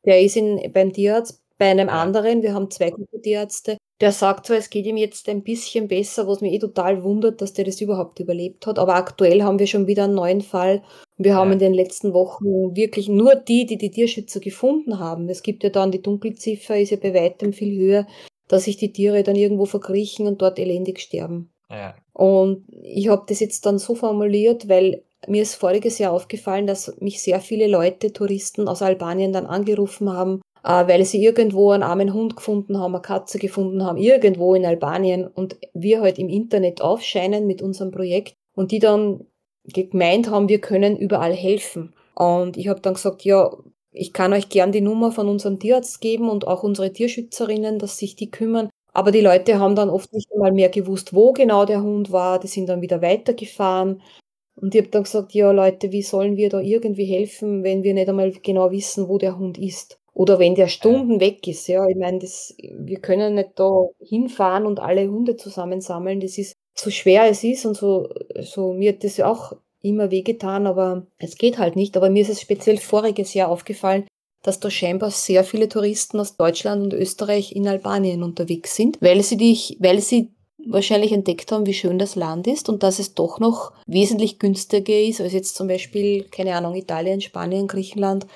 Der 0.05 0.21
ist 0.21 0.37
in, 0.37 0.73
beim 0.73 0.93
Tierarzt 0.93 1.42
bei 1.63 1.71
einem 1.71 1.87
ja. 1.87 2.03
anderen, 2.03 2.43
wir 2.43 2.55
haben 2.55 2.73
zwei 2.73 2.91
gute 2.91 3.21
Tierärzte, 3.21 3.79
der 4.01 4.11
sagt 4.11 4.47
zwar, 4.47 4.57
es 4.57 4.69
geht 4.69 4.85
ihm 4.85 4.97
jetzt 4.97 5.29
ein 5.29 5.45
bisschen 5.45 5.87
besser, 5.87 6.27
was 6.27 6.41
mich 6.41 6.55
eh 6.55 6.59
total 6.59 7.05
wundert, 7.05 7.41
dass 7.41 7.53
der 7.53 7.65
das 7.65 7.81
überhaupt 7.81 8.19
überlebt 8.19 8.67
hat. 8.67 8.81
Aber 8.81 8.97
aktuell 8.97 9.45
haben 9.45 9.61
wir 9.61 9.69
schon 9.69 9.87
wieder 9.87 10.03
einen 10.05 10.17
neuen 10.17 10.41
Fall. 10.41 10.83
Wir 11.19 11.37
haben 11.37 11.51
ja. 11.51 11.53
in 11.53 11.59
den 11.61 11.73
letzten 11.73 12.15
Wochen 12.15 12.75
wirklich 12.75 13.09
nur 13.09 13.37
die, 13.37 13.65
die 13.65 13.79
die 13.79 13.93
Tierschützer 13.93 14.41
gefunden 14.41 14.99
haben. 14.99 15.29
Es 15.29 15.45
gibt 15.45 15.63
ja 15.63 15.71
dann 15.71 15.93
die 15.93 16.03
Dunkelziffer, 16.03 16.77
ist 16.77 16.91
ja 16.91 16.97
bei 16.97 17.15
weitem 17.15 17.53
viel 17.53 17.79
höher, 17.79 18.09
dass 18.49 18.65
sich 18.65 18.77
die 18.77 18.93
Tiere 18.93 19.23
dann 19.23 19.37
irgendwo 19.37 19.65
verkriechen 19.65 20.27
und 20.27 20.43
dort 20.43 20.59
elendig 20.59 20.99
sterben. 20.99 21.53
Ja. 21.71 21.95
Und 22.13 22.65
ich 22.83 23.09
habe 23.09 23.23
das 23.29 23.39
jetzt 23.39 23.67
dann 23.67 23.79
so 23.79 23.95
formuliert, 23.95 24.69
weil 24.69 25.05
mir 25.29 25.43
ist 25.43 25.55
voriges 25.55 25.99
Jahr 25.99 26.13
aufgefallen, 26.13 26.67
dass 26.67 26.97
mich 26.99 27.23
sehr 27.23 27.39
viele 27.39 27.69
Leute, 27.69 28.13
Touristen 28.13 28.67
aus 28.67 28.83
Albanien 28.83 29.33
dann 29.33 29.47
angerufen 29.47 30.13
haben 30.13 30.43
äh, 30.65 30.87
weil 30.87 31.05
sie 31.05 31.23
irgendwo 31.23 31.71
einen 31.71 31.83
armen 31.83 32.13
Hund 32.13 32.37
gefunden 32.37 32.79
haben, 32.79 32.95
eine 32.95 33.03
Katze 33.03 33.39
gefunden 33.39 33.85
haben, 33.85 33.99
irgendwo 33.99 34.55
in 34.55 34.65
Albanien 34.65 35.27
und 35.27 35.57
wir 35.75 36.01
halt 36.01 36.19
im 36.19 36.29
Internet 36.29 36.81
aufscheinen 36.83 37.47
mit 37.47 37.63
unserem 37.63 37.91
Projekt 37.91 38.35
und 38.55 38.71
die 38.71 38.79
dann 38.79 39.27
gemeint 39.65 40.31
haben, 40.31 40.49
wir 40.49 40.61
können 40.61 40.97
überall 40.97 41.33
helfen. 41.33 41.95
Und 42.15 42.57
ich 42.57 42.69
habe 42.69 42.81
dann 42.81 42.95
gesagt, 42.95 43.25
ja, 43.25 43.51
ich 43.93 44.13
kann 44.13 44.33
euch 44.33 44.49
gern 44.49 44.73
die 44.73 44.81
Nummer 44.81 45.13
von 45.13 45.29
unserem 45.29 45.59
Tierarzt 45.59 46.01
geben 46.01 46.29
und 46.29 46.47
auch 46.47 46.63
unsere 46.63 46.93
Tierschützerinnen, 46.93 47.79
dass 47.79 47.99
sich 47.99 48.17
die 48.17 48.31
kümmern. 48.31 48.71
Aber 48.93 49.11
die 49.11 49.21
Leute 49.21 49.59
haben 49.59 49.77
dann 49.77 49.91
oft 49.91 50.13
nicht 50.13 50.31
einmal 50.33 50.53
mehr 50.53 50.69
gewusst, 50.69 51.15
wo 51.15 51.33
genau 51.33 51.65
der 51.65 51.83
Hund 51.83 52.13
war. 52.13 52.39
Die 52.39 52.49
sind 52.49 52.69
dann 52.69 52.83
wieder 52.83 53.01
weitergefahren. 53.03 54.03
Und 54.55 54.75
ich 54.75 54.83
habe 54.83 54.91
dann 54.91 55.05
gesagt, 55.05 55.33
ja 55.33 55.51
Leute, 55.51 55.93
wie 55.93 56.03
sollen 56.03 56.37
wir 56.37 56.51
da 56.51 56.61
irgendwie 56.61 57.07
helfen, 57.07 57.65
wenn 57.65 57.83
wir 57.83 57.95
nicht 57.95 58.09
einmal 58.09 58.33
genau 58.33 58.71
wissen, 58.71 59.09
wo 59.09 59.19
der 59.19 59.39
Hund 59.39 59.59
ist? 59.59 59.99
Oder 60.15 60.39
wenn 60.39 60.55
der 60.55 60.69
Stunden 60.69 61.21
weg 61.21 61.47
ist, 61.49 61.67
ja. 61.69 61.87
Ich 61.89 61.97
meine, 61.97 62.19
das 62.19 62.55
wir 62.59 62.99
können 63.01 63.35
nicht 63.35 63.51
da 63.57 63.87
hinfahren 64.01 64.67
und 64.67 64.79
alle 64.81 65.09
Hunde 65.09 65.37
zusammensammeln. 65.37 66.21
Das 66.21 66.39
ist 66.39 66.55
so 66.75 66.91
schwer 66.91 67.29
es 67.29 67.45
ist 67.45 67.67
und 67.67 67.77
so 67.77 68.09
so 68.41 68.73
mir 68.73 68.93
hat 68.93 69.05
das 69.05 69.17
ja 69.17 69.31
auch 69.31 69.55
immer 69.81 70.11
wehgetan, 70.11 70.67
aber 70.67 71.07
es 71.19 71.37
geht 71.37 71.59
halt 71.59 71.77
nicht. 71.77 71.97
Aber 71.97 72.11
mir 72.11 72.23
ist 72.23 72.31
es 72.31 72.41
speziell 72.41 72.79
voriges 72.79 73.35
Jahr 73.35 73.49
aufgefallen, 73.49 74.07
dass 74.43 74.61
da 74.61 74.71
scheinbar 74.71 75.11
sehr 75.11 75.45
viele 75.45 75.69
Touristen 75.69 76.21
aus 76.21 76.37
Deutschland 76.37 76.83
und 76.83 76.95
Österreich 76.95 77.55
in 77.55 77.67
Albanien 77.67 78.23
unterwegs 78.23 78.77
sind, 78.77 78.99
weil 79.01 79.23
sie 79.23 79.37
dich 79.37 79.77
weil 79.81 80.01
sie 80.01 80.31
wahrscheinlich 80.65 81.13
entdeckt 81.13 81.51
haben, 81.51 81.67
wie 81.67 81.75
schön 81.75 81.99
das 81.99 82.15
Land 82.15 82.47
ist 82.47 82.69
und 82.69 82.83
dass 82.83 82.99
es 82.99 83.15
doch 83.15 83.41
noch 83.41 83.73
wesentlich 83.87 84.39
günstiger 84.39 84.99
ist 84.99 85.21
als 85.21 85.33
jetzt 85.33 85.57
zum 85.57 85.69
Beispiel, 85.69 86.25
keine 86.25 86.55
Ahnung, 86.55 86.75
Italien, 86.75 87.21
Spanien, 87.21 87.67
Griechenland 87.67 88.27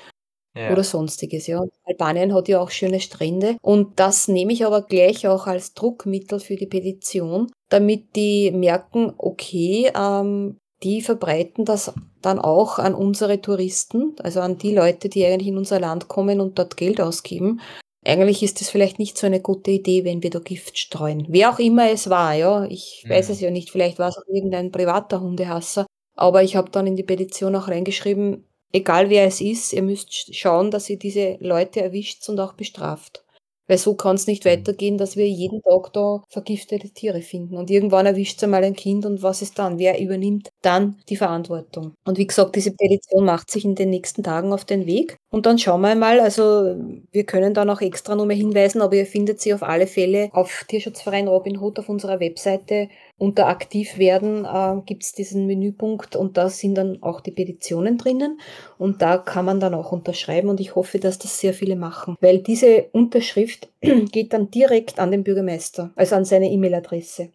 ja. 0.56 0.72
oder 0.72 0.82
sonstiges. 0.82 1.46
Ja. 1.46 1.62
Albanien 1.84 2.34
hat 2.34 2.48
ja 2.48 2.60
auch 2.60 2.70
schöne 2.70 3.00
Strände 3.00 3.56
und 3.62 3.98
das 4.00 4.28
nehme 4.28 4.52
ich 4.52 4.64
aber 4.64 4.82
gleich 4.82 5.28
auch 5.28 5.46
als 5.46 5.74
Druckmittel 5.74 6.40
für 6.40 6.56
die 6.56 6.66
Petition, 6.66 7.50
damit 7.68 8.16
die 8.16 8.50
merken, 8.50 9.12
okay, 9.18 9.90
ähm, 9.96 10.58
die 10.82 11.02
verbreiten 11.02 11.64
das 11.64 11.92
dann 12.20 12.38
auch 12.38 12.78
an 12.78 12.94
unsere 12.94 13.40
Touristen, 13.40 14.14
also 14.22 14.40
an 14.40 14.58
die 14.58 14.74
Leute, 14.74 15.08
die 15.08 15.24
eigentlich 15.24 15.48
in 15.48 15.58
unser 15.58 15.80
Land 15.80 16.08
kommen 16.08 16.40
und 16.40 16.58
dort 16.58 16.76
Geld 16.76 17.00
ausgeben. 17.00 17.60
Eigentlich 18.04 18.42
ist 18.42 18.60
es 18.60 18.70
vielleicht 18.70 18.98
nicht 18.98 19.18
so 19.18 19.26
eine 19.26 19.40
gute 19.40 19.72
Idee, 19.72 20.04
wenn 20.04 20.22
wir 20.22 20.30
da 20.30 20.38
Gift 20.38 20.78
streuen. 20.78 21.26
Wer 21.28 21.50
auch 21.50 21.58
immer 21.58 21.90
es 21.90 22.08
war, 22.08 22.34
ja, 22.34 22.64
ich 22.66 23.02
mhm. 23.04 23.10
weiß 23.10 23.30
es 23.30 23.40
ja 23.40 23.50
nicht, 23.50 23.70
vielleicht 23.70 23.98
war 23.98 24.08
es 24.08 24.18
auch 24.18 24.26
irgendein 24.28 24.70
privater 24.70 25.20
Hundehasser, 25.20 25.86
aber 26.14 26.42
ich 26.42 26.56
habe 26.56 26.70
dann 26.70 26.86
in 26.86 26.96
die 26.96 27.02
Petition 27.02 27.56
auch 27.56 27.68
reingeschrieben, 27.68 28.46
egal 28.72 29.10
wer 29.10 29.26
es 29.26 29.40
ist, 29.40 29.72
ihr 29.72 29.82
müsst 29.82 30.34
schauen, 30.34 30.70
dass 30.70 30.90
ihr 30.90 30.98
diese 30.98 31.36
Leute 31.40 31.82
erwischt 31.82 32.28
und 32.28 32.40
auch 32.40 32.54
bestraft. 32.54 33.26
Weil 33.68 33.78
so 33.78 33.94
kann 33.94 34.16
es 34.16 34.26
nicht 34.26 34.44
mhm. 34.44 34.50
weitergehen, 34.50 34.98
dass 34.98 35.16
wir 35.16 35.28
jeden 35.28 35.60
Tag 35.62 35.92
da 35.92 36.22
vergiftete 36.28 36.90
Tiere 36.90 37.20
finden. 37.20 37.56
Und 37.56 37.70
irgendwann 37.70 38.06
erwischt 38.06 38.42
einmal 38.42 38.64
ein 38.64 38.76
Kind 38.76 39.04
und 39.04 39.22
was 39.22 39.42
ist 39.42 39.58
dann? 39.58 39.78
Wer 39.78 40.00
übernimmt 40.00 40.50
dann 40.62 41.00
die 41.08 41.16
Verantwortung? 41.16 41.94
Und 42.06 42.18
wie 42.18 42.26
gesagt, 42.26 42.54
diese 42.56 42.72
Petition 42.72 43.24
macht 43.24 43.50
sich 43.50 43.64
in 43.64 43.74
den 43.74 43.90
nächsten 43.90 44.22
Tagen 44.22 44.52
auf 44.52 44.64
den 44.64 44.86
Weg. 44.86 45.16
Und 45.30 45.46
dann 45.46 45.58
schauen 45.58 45.80
wir 45.80 45.94
mal, 45.94 46.20
also 46.20 46.76
wir 47.10 47.24
können 47.24 47.54
dann 47.54 47.70
auch 47.70 47.80
extra 47.80 48.14
nochmal 48.14 48.36
hinweisen, 48.36 48.82
aber 48.82 48.96
ihr 48.96 49.06
findet 49.06 49.40
sie 49.40 49.52
auf 49.52 49.62
alle 49.62 49.86
Fälle 49.86 50.28
auf 50.32 50.64
Tierschutzverein 50.68 51.28
Robin 51.28 51.58
Hood 51.58 51.78
auf 51.78 51.88
unserer 51.88 52.20
Webseite. 52.20 52.88
Unter 53.18 53.46
aktiv 53.48 53.96
werden 53.96 54.44
äh, 54.44 54.82
gibt 54.84 55.02
es 55.02 55.12
diesen 55.12 55.46
Menüpunkt 55.46 56.16
und 56.16 56.36
da 56.36 56.50
sind 56.50 56.74
dann 56.74 57.02
auch 57.02 57.22
die 57.22 57.30
Petitionen 57.30 57.96
drinnen 57.96 58.40
und 58.76 59.00
da 59.00 59.16
kann 59.16 59.46
man 59.46 59.58
dann 59.58 59.74
auch 59.74 59.90
unterschreiben 59.90 60.50
und 60.50 60.60
ich 60.60 60.74
hoffe, 60.74 60.98
dass 60.98 61.18
das 61.18 61.40
sehr 61.40 61.54
viele 61.54 61.76
machen, 61.76 62.16
weil 62.20 62.42
diese 62.42 62.90
Unterschrift 62.92 63.70
geht 63.80 64.34
dann 64.34 64.50
direkt 64.50 64.98
an 64.98 65.10
den 65.10 65.24
Bürgermeister, 65.24 65.92
also 65.96 66.14
an 66.14 66.26
seine 66.26 66.50
E-Mail-Adresse. 66.50 67.30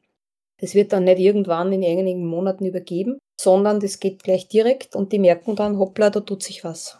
Das 0.59 0.75
wird 0.75 0.93
dann 0.93 1.05
nicht 1.05 1.17
irgendwann 1.17 1.73
in 1.73 1.83
einigen 1.83 2.27
Monaten 2.27 2.65
übergeben, 2.65 3.17
sondern 3.39 3.79
das 3.79 3.99
geht 3.99 4.21
gleich 4.21 4.47
direkt 4.47 4.95
und 4.95 5.11
die 5.11 5.17
merken 5.17 5.55
dann, 5.55 5.79
hoppla, 5.79 6.11
da 6.11 6.19
tut 6.19 6.43
sich 6.43 6.63
was. 6.63 6.99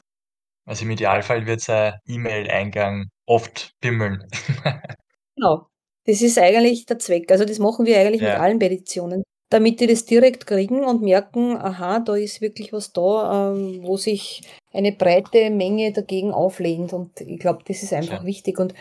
Also 0.66 0.86
im 0.86 0.92
Idealfall 0.92 1.46
wird 1.46 1.62
sein 1.62 1.94
E-Mail-Eingang 2.08 3.10
oft 3.28 3.74
bimmeln. 3.80 4.26
Genau. 5.38 5.71
Das 6.05 6.22
ist 6.22 6.39
eigentlich 6.39 6.86
der 6.86 7.00
Zweck. 7.00 7.31
Also 7.31 7.46
das 7.46 7.60
machen 7.60 7.86
wir 7.86 7.98
eigentlich 8.00 8.22
Ja. 8.22 8.34
mit 8.34 8.39
allen 8.39 8.60
Petitionen, 8.60 9.24
damit 9.50 9.79
die 9.79 9.88
das 9.88 10.05
direkt 10.05 10.48
kriegen 10.48 10.84
und 10.84 11.01
merken, 11.01 11.58
aha, 11.58 12.00
da 12.00 12.15
ist 12.15 12.41
wirklich 12.41 12.74
was 12.74 12.91
da, 12.93 13.51
ähm, 13.53 13.81
wo 13.84 13.98
sich 13.98 14.41
eine 14.74 14.91
breite 14.93 15.50
Menge 15.50 15.91
dagegen 15.91 16.31
auflehnt. 16.31 16.93
Und 16.93 17.22
ich 17.22 17.39
glaube, 17.39 17.60
das 17.67 17.84
ist 17.84 17.93
einfach 17.93 18.15
Klar. 18.17 18.25
wichtig. 18.25 18.60
Und 18.60 18.74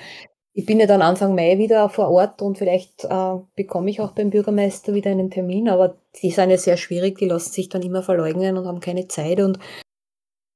ich 0.53 0.67
bin 0.67 0.81
ja 0.81 0.87
dann 0.87 1.03
Anfang 1.03 1.35
Mai 1.35 1.59
wieder 1.59 1.89
vor 1.89 2.09
Ort 2.11 2.43
und 2.43 2.59
vielleicht 2.59 3.05
äh, 3.05 3.35
bekomme 3.55 3.91
ich 3.91 4.01
auch 4.01 4.13
beim 4.13 4.31
Bürgermeister 4.31 4.95
wieder 4.95 5.11
einen 5.11 5.31
Termin, 5.31 5.69
aber 5.69 5.97
die 6.23 6.31
sind 6.31 6.51
ja 6.51 6.59
sehr 6.59 6.77
schwierig, 6.77 7.19
die 7.19 7.27
lassen 7.27 7.53
sich 7.53 7.69
dann 7.69 7.83
immer 7.83 8.03
verleugnen 8.03 8.57
und 8.59 8.67
haben 8.67 8.81
keine 8.81 9.07
Zeit. 9.07 9.41
Und 9.41 9.59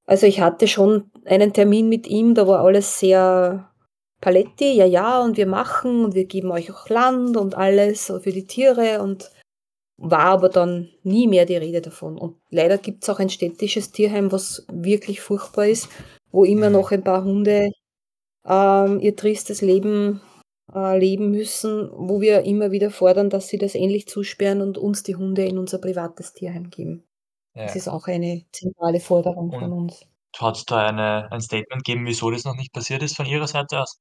also 0.06 0.26
ich 0.26 0.40
hatte 0.40 0.66
schon 0.66 1.11
einen 1.26 1.52
Termin 1.52 1.88
mit 1.88 2.06
ihm, 2.09 2.35
da 2.35 2.47
war 2.49 2.64
alles 2.64 2.99
sehr 2.99 3.71
Paletti, 4.25 4.73
ja, 4.75 4.87
ja, 4.87 5.21
und 5.23 5.37
wir 5.37 5.47
machen 5.47 6.04
und 6.07 6.14
wir 6.14 6.25
geben 6.25 6.50
euch 6.50 6.73
auch 6.73 6.88
Land 6.88 7.37
und 7.37 7.54
alles 7.57 8.07
für 8.07 8.33
die 8.33 8.47
Tiere 8.47 9.02
und 9.02 9.31
war 9.99 10.21
aber 10.26 10.49
dann 10.49 10.90
nie 11.02 11.28
mehr 11.28 11.47
die 11.47 11.57
Rede 11.57 11.83
davon. 11.83 12.19
Und 12.19 12.37
leider 12.50 12.78
gibt 12.78 13.02
es 13.04 13.11
auch 13.11 13.19
ein 13.21 13.31
städtisches 13.31 13.93
Tierheim, 13.93 14.33
was 14.33 14.66
wirklich 14.73 15.21
furchtbar 15.21 15.66
ist, 15.66 15.88
wo 16.33 16.45
immer 16.45 16.69
Mhm. 16.69 16.73
noch 16.73 16.90
ein 16.90 17.04
paar 17.04 17.25
Hunde 17.25 17.71
ähm, 18.47 19.00
ihr 19.00 19.16
tristes 19.16 19.61
Leben 19.62 20.21
äh, 20.75 20.99
leben 20.99 21.31
müssen, 21.31 21.90
wo 21.95 22.21
wir 22.21 22.43
immer 22.45 22.71
wieder 22.73 22.90
fordern, 22.90 23.31
dass 23.31 23.49
sie 23.49 23.59
das 23.59 23.75
endlich 23.75 24.09
zusperren 24.09 24.62
und 24.62 24.78
uns 24.78 25.02
die 25.02 25.16
Hunde 25.16 25.45
in 25.47 25.59
unser 25.59 25.78
privates 25.78 26.33
Tierheim 26.33 26.71
geben. 26.71 27.04
Das 27.54 27.75
Ja. 27.75 27.81
ist 27.83 27.88
auch 27.88 28.07
eine 28.07 28.45
zentrale 28.52 29.00
Forderung 29.00 29.52
von 29.52 29.73
Und 29.73 29.73
uns. 29.73 30.07
hat 30.38 30.57
es 30.57 30.64
da 30.64 30.87
eine, 30.88 31.31
ein 31.33 31.40
Statement 31.40 31.85
gegeben, 31.85 32.07
wieso 32.07 32.31
das 32.31 32.45
noch 32.45 32.57
nicht 32.57 32.73
passiert 32.73 33.02
ist 33.02 33.16
von 33.16 33.26
Ihrer 33.26 33.47
Seite 33.47 33.81
aus? 33.83 33.99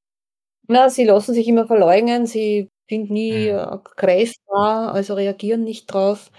Na, 0.67 0.89
sie 0.89 1.03
lassen 1.05 1.33
sich 1.33 1.47
immer 1.47 1.67
verleugnen, 1.67 2.25
sie 2.25 2.69
sind 2.89 3.09
nie 3.11 3.49
Mhm. 3.51 3.57
äh, 3.57 3.77
greifbar, 3.95 4.93
also 4.93 5.13
reagieren 5.15 5.63
nicht 5.63 5.87
drauf. 5.87 6.31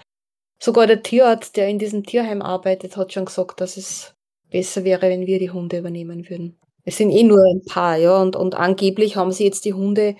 Sogar 0.59 0.87
der 0.87 1.03
Tierarzt, 1.03 1.57
der 1.57 1.67
in 1.69 1.79
diesem 1.79 2.03
Tierheim 2.05 2.41
arbeitet, 2.41 2.97
hat 2.97 3.13
schon 3.13 3.25
gesagt, 3.25 3.61
dass 3.61 3.77
es 3.77 4.13
besser 4.51 4.83
wäre, 4.83 5.09
wenn 5.09 5.27
wir 5.27 5.39
die 5.39 5.51
Hunde 5.51 5.79
übernehmen 5.79 6.29
würden. 6.29 6.57
Es 6.85 6.97
sind 6.97 7.11
eh 7.11 7.23
nur 7.23 7.39
ein 7.39 7.61
paar, 7.67 7.97
ja, 7.97 8.21
und, 8.21 8.35
und 8.35 8.55
angeblich 8.55 9.15
haben 9.17 9.31
sie 9.31 9.45
jetzt 9.45 9.65
die 9.65 9.73
Hunde, 9.73 10.15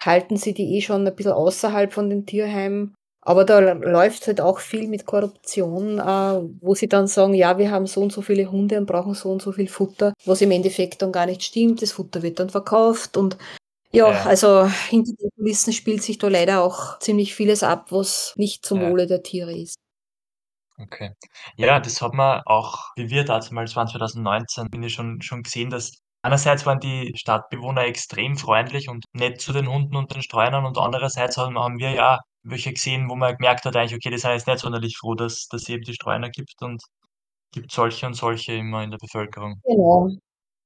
halten 0.00 0.36
sie 0.36 0.54
die 0.54 0.76
eh 0.76 0.80
schon 0.82 1.06
ein 1.06 1.14
bisschen 1.16 1.32
außerhalb 1.32 1.92
von 1.92 2.10
den 2.10 2.26
Tierheimen. 2.26 2.94
Aber 3.22 3.44
da 3.44 3.58
läuft 3.60 4.26
halt 4.26 4.40
auch 4.40 4.60
viel 4.60 4.88
mit 4.88 5.04
Korruption, 5.06 5.98
äh, 5.98 6.02
wo 6.62 6.74
sie 6.74 6.88
dann 6.88 7.06
sagen, 7.06 7.34
ja, 7.34 7.58
wir 7.58 7.70
haben 7.70 7.86
so 7.86 8.00
und 8.00 8.12
so 8.12 8.22
viele 8.22 8.50
Hunde 8.50 8.78
und 8.78 8.86
brauchen 8.86 9.14
so 9.14 9.30
und 9.30 9.42
so 9.42 9.52
viel 9.52 9.68
Futter, 9.68 10.14
was 10.24 10.40
im 10.40 10.50
Endeffekt 10.50 11.02
dann 11.02 11.12
gar 11.12 11.26
nicht 11.26 11.42
stimmt. 11.42 11.82
Das 11.82 11.92
Futter 11.92 12.22
wird 12.22 12.40
dann 12.40 12.48
verkauft 12.50 13.16
und 13.16 13.36
ja, 13.92 14.10
Ja. 14.10 14.24
also 14.24 14.66
hinter 14.88 15.12
den 15.20 15.30
Kulissen 15.36 15.72
spielt 15.72 16.02
sich 16.02 16.18
da 16.18 16.28
leider 16.28 16.62
auch 16.62 16.98
ziemlich 17.00 17.34
vieles 17.34 17.62
ab, 17.62 17.92
was 17.92 18.32
nicht 18.36 18.64
zum 18.64 18.80
Ja. 18.82 18.90
Wohle 18.90 19.06
der 19.06 19.22
Tiere 19.22 19.52
ist. 19.56 19.76
Okay. 20.78 21.10
Ja, 21.56 21.78
das 21.78 22.00
hat 22.00 22.14
man 22.14 22.40
auch, 22.46 22.86
wie 22.96 23.10
wir 23.10 23.24
damals 23.24 23.76
waren, 23.76 23.86
2019, 23.88 24.70
bin 24.70 24.82
ich 24.82 24.94
schon, 24.94 25.20
schon 25.20 25.42
gesehen, 25.42 25.68
dass 25.70 25.92
einerseits 26.22 26.64
waren 26.64 26.80
die 26.80 27.12
Stadtbewohner 27.16 27.82
extrem 27.84 28.36
freundlich 28.38 28.88
und 28.88 29.04
nett 29.12 29.40
zu 29.42 29.52
den 29.52 29.68
Hunden 29.68 29.94
und 29.96 30.14
den 30.14 30.22
Streunern 30.22 30.64
und 30.64 30.78
andererseits 30.78 31.36
haben, 31.36 31.58
haben 31.58 31.78
wir 31.78 31.90
ja 31.90 32.18
welche 32.42 32.72
gesehen, 32.72 33.08
wo 33.10 33.16
man 33.16 33.36
gemerkt 33.36 33.64
hat, 33.64 33.76
eigentlich, 33.76 33.94
okay, 33.94 34.16
sind 34.16 34.30
jetzt 34.32 34.46
nicht 34.46 34.58
sonderlich 34.60 34.96
froh, 34.98 35.14
dass 35.14 35.48
es 35.52 35.68
eben 35.68 35.82
die 35.82 35.94
Streuner 35.94 36.30
gibt 36.30 36.54
und 36.62 36.82
gibt 37.52 37.72
solche 37.72 38.06
und 38.06 38.14
solche 38.14 38.52
immer 38.54 38.82
in 38.82 38.90
der 38.90 38.98
Bevölkerung. 38.98 39.60
Genau. 39.64 40.08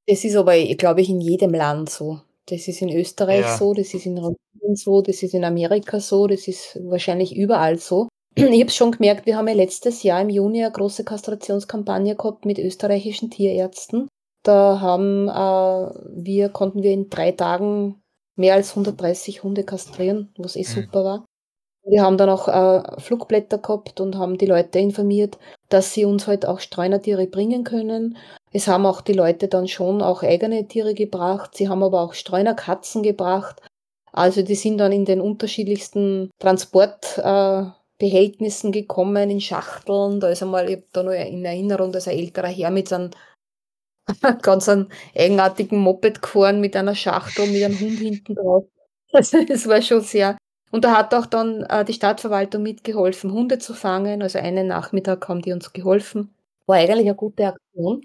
Das 0.07 0.25
ist 0.25 0.37
aber, 0.37 0.57
glaube 0.77 1.01
ich, 1.01 1.09
in 1.09 1.21
jedem 1.21 1.53
Land 1.55 1.89
so. 1.91 2.21
Das 2.47 2.69
ist 2.69 2.83
in 2.83 2.91
Österreich 2.91 3.41
Ja. 3.41 3.57
so, 3.57 3.73
das 3.73 3.95
ist 3.95 4.05
in 4.07 4.19
Rumänien 4.19 4.77
so, 4.77 5.01
das 5.01 5.23
ist 5.23 5.33
in 5.35 5.45
Amerika 5.45 5.99
so, 5.99 6.27
das 6.27 6.47
ist 6.47 6.79
wahrscheinlich 6.85 7.35
überall 7.35 7.79
so. 7.79 8.09
Ich 8.37 8.45
habe 8.45 8.65
es 8.65 8.75
schon 8.77 8.91
gemerkt, 8.91 9.27
wir 9.27 9.37
haben 9.37 9.49
ja 9.49 9.55
letztes 9.55 10.03
Jahr 10.03 10.21
im 10.21 10.29
Juni 10.29 10.63
eine 10.63 10.73
große 10.73 11.05
Kastrationskampagne 11.05 12.17
gehabt 12.17 12.45
mit 12.45 12.59
österreichischen 12.59 13.31
Tierärzten. 13.31 14.09
Da 14.43 14.81
haben 14.81 15.29
äh, 15.29 16.23
wir, 16.23 16.49
konnten 16.51 16.83
wir 16.83 16.91
in 16.93 17.09
drei 17.09 17.33
Tagen 17.33 18.03
mehr 18.37 18.55
als 18.55 18.71
130 18.71 19.43
Hunde 19.43 19.65
kastrieren, 19.65 20.35
was 20.37 20.57
eh 20.57 20.61
Mhm. 20.61 20.65
super 20.65 21.05
war. 21.05 21.25
Wir 21.87 22.03
haben 22.03 22.17
dann 22.17 22.31
auch 22.31 22.49
äh, 22.49 23.01
Flugblätter 23.01 23.59
gehabt 23.59 24.01
und 24.01 24.17
haben 24.17 24.39
die 24.39 24.47
Leute 24.47 24.79
informiert, 24.79 25.39
dass 25.69 25.93
sie 25.93 26.07
uns 26.07 26.27
halt 26.27 26.47
auch 26.47 26.61
Streunertiere 26.61 27.27
bringen 27.27 27.63
können. 27.63 28.17
Es 28.53 28.69
haben 28.69 28.87
auch 28.87 29.03
die 29.03 29.13
Leute 29.13 29.49
dann 29.49 29.69
schon 29.69 30.01
auch 30.01 30.23
eigene 30.23 30.67
Tiere 30.67 30.95
gebracht. 30.95 31.55
Sie 31.57 31.69
haben 31.69 31.83
aber 31.83 32.01
auch 32.01 32.15
Streunerkatzen 32.15 33.03
gebracht. 33.03 33.61
Also 34.13 34.43
die 34.43 34.55
sind 34.55 34.79
dann 34.79 34.93
in 34.93 35.05
den 35.05 35.21
unterschiedlichsten 35.21 36.31
Transportbehältnissen 36.39 38.73
äh, 38.73 38.81
gekommen, 38.81 39.29
in 39.29 39.41
Schachteln. 39.41 40.21
Da 40.21 40.29
ist 40.29 40.43
einmal, 40.43 40.71
ich 40.71 40.77
habe 40.77 40.87
da 40.93 41.03
noch 41.03 41.13
in 41.13 41.45
Erinnerung, 41.45 41.93
dass 41.93 42.09
ein 42.09 42.17
älterer 42.17 42.49
Herr 42.49 42.71
mit 42.71 42.89
so 42.89 42.95
einem 42.95 43.11
ganz 44.43 44.69
einen 44.69 44.89
eigenartigen 45.15 45.79
Moped 45.79 46.23
gefahren 46.23 46.61
mit 46.61 46.77
einer 46.77 46.95
Schachtel, 46.95 47.47
mit 47.51 47.63
einem 47.63 47.79
Hund 47.79 47.99
hinten 47.99 48.35
drauf. 48.37 48.65
Also 49.13 49.39
es 49.49 49.69
war 49.69 49.81
schon 49.81 50.01
sehr. 50.01 50.37
Und 50.75 50.83
da 50.83 50.97
hat 50.99 51.15
auch 51.15 51.27
dann 51.27 51.63
äh, 51.63 51.85
die 51.85 51.93
Stadtverwaltung 51.93 52.61
mitgeholfen, 52.65 53.33
Hunde 53.33 53.61
zu 53.61 53.75
fangen. 53.75 54.23
Also 54.23 54.41
einen 54.41 54.67
Nachmittag 54.67 55.29
haben 55.29 55.41
die 55.41 55.53
uns 55.53 55.73
geholfen. 55.73 56.35
War 56.67 56.79
eigentlich 56.79 57.07
eine 57.07 57.15
gute 57.15 57.47
Aktion. 57.47 58.05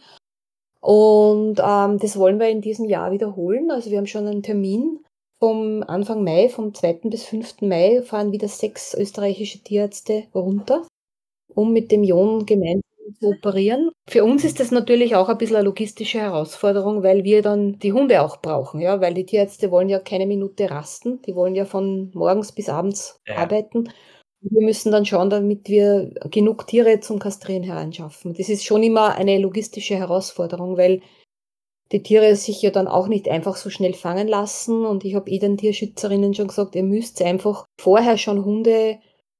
Und 0.79 1.59
ähm, 1.59 1.97
das 1.97 2.15
wollen 2.15 2.39
wir 2.39 2.47
in 2.47 2.61
diesem 2.61 2.85
Jahr 2.85 3.09
wiederholen. 3.09 3.71
Also 3.71 3.89
wir 3.89 3.97
haben 3.97 4.05
schon 4.05 4.27
einen 4.27 4.43
Termin 4.43 5.03
vom 5.39 5.81
Anfang 5.81 6.23
Mai, 6.23 6.47
vom 6.47 6.75
2. 6.75 6.99
bis 7.05 7.23
5. 7.23 7.61
Mai 7.61 8.03
fahren 8.03 8.31
wieder 8.31 8.47
sechs 8.47 8.93
österreichische 8.93 9.63
Tierärzte 9.63 10.25
runter, 10.35 10.85
um 11.55 11.73
mit 11.73 11.91
dem 11.91 12.03
Jon 12.03 12.45
gemeinsam 12.45 12.83
zu 13.13 13.27
operieren. 13.27 13.91
Für 14.09 14.23
uns 14.23 14.43
ist 14.43 14.59
das 14.59 14.71
natürlich 14.71 15.15
auch 15.15 15.29
ein 15.29 15.37
bisschen 15.37 15.55
eine 15.57 15.65
logistische 15.65 16.19
Herausforderung, 16.19 17.03
weil 17.03 17.23
wir 17.23 17.41
dann 17.41 17.79
die 17.79 17.93
Hunde 17.93 18.21
auch 18.21 18.41
brauchen, 18.41 18.79
ja, 18.81 19.01
weil 19.01 19.13
die 19.13 19.25
Tierärzte 19.25 19.71
wollen 19.71 19.89
ja 19.89 19.99
keine 19.99 20.25
Minute 20.25 20.69
rasten, 20.69 21.21
die 21.23 21.35
wollen 21.35 21.55
ja 21.55 21.65
von 21.65 22.11
morgens 22.13 22.51
bis 22.51 22.69
abends 22.69 23.19
Ja. 23.27 23.35
arbeiten. 23.37 23.89
Wir 24.41 24.61
müssen 24.61 24.91
dann 24.91 25.05
schauen, 25.05 25.29
damit 25.29 25.67
wir 25.67 26.11
genug 26.31 26.65
Tiere 26.67 26.99
zum 27.01 27.19
Kastrieren 27.19 27.63
hereinschaffen. 27.63 28.33
Das 28.33 28.47
ist 28.49 28.63
schon 28.63 28.83
immer 28.83 29.15
eine 29.15 29.37
logistische 29.37 29.95
Herausforderung, 29.95 30.77
weil 30.77 31.01
die 31.91 32.03
Tiere 32.03 32.35
sich 32.35 32.61
ja 32.61 32.69
dann 32.71 32.87
auch 32.87 33.07
nicht 33.07 33.27
einfach 33.29 33.55
so 33.55 33.69
schnell 33.69 33.93
fangen 33.93 34.27
lassen. 34.27 34.85
Und 34.85 35.03
ich 35.05 35.15
habe 35.15 35.29
eh 35.29 35.39
den 35.39 35.57
Tierschützerinnen 35.57 36.33
schon 36.33 36.47
gesagt, 36.47 36.75
ihr 36.75 36.83
müsst 36.83 37.21
einfach 37.21 37.65
vorher 37.79 38.17
schon 38.17 38.45
Hunde 38.45 38.99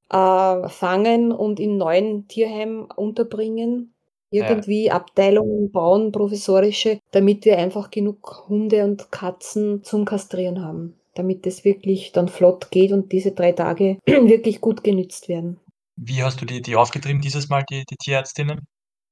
äh, 0.09 0.69
fangen 0.69 1.31
und 1.31 1.59
in 1.59 1.77
neuen 1.77 2.27
Tierheimen 2.27 2.85
unterbringen. 2.85 3.93
Ja. 4.31 4.47
Irgendwie 4.47 4.91
Abteilungen 4.91 5.71
bauen, 5.71 6.11
professorische, 6.11 6.99
damit 7.11 7.45
wir 7.45 7.57
einfach 7.57 7.89
genug 7.89 8.45
Hunde 8.47 8.83
und 8.83 9.11
Katzen 9.11 9.83
zum 9.83 10.05
Kastrieren 10.05 10.63
haben. 10.63 10.95
Damit 11.15 11.47
es 11.47 11.65
wirklich 11.65 12.11
dann 12.11 12.27
flott 12.27 12.69
geht 12.69 12.91
und 12.91 13.11
diese 13.11 13.31
drei 13.31 13.53
Tage 13.53 13.97
wirklich 14.05 14.61
gut 14.61 14.83
genützt 14.83 15.29
werden. 15.29 15.59
Wie 15.95 16.23
hast 16.23 16.41
du 16.41 16.45
die, 16.45 16.61
die 16.61 16.75
aufgetrieben 16.75 17.21
dieses 17.21 17.49
Mal, 17.49 17.63
die, 17.69 17.83
die 17.89 17.97
Tierärztinnen? 17.97 18.61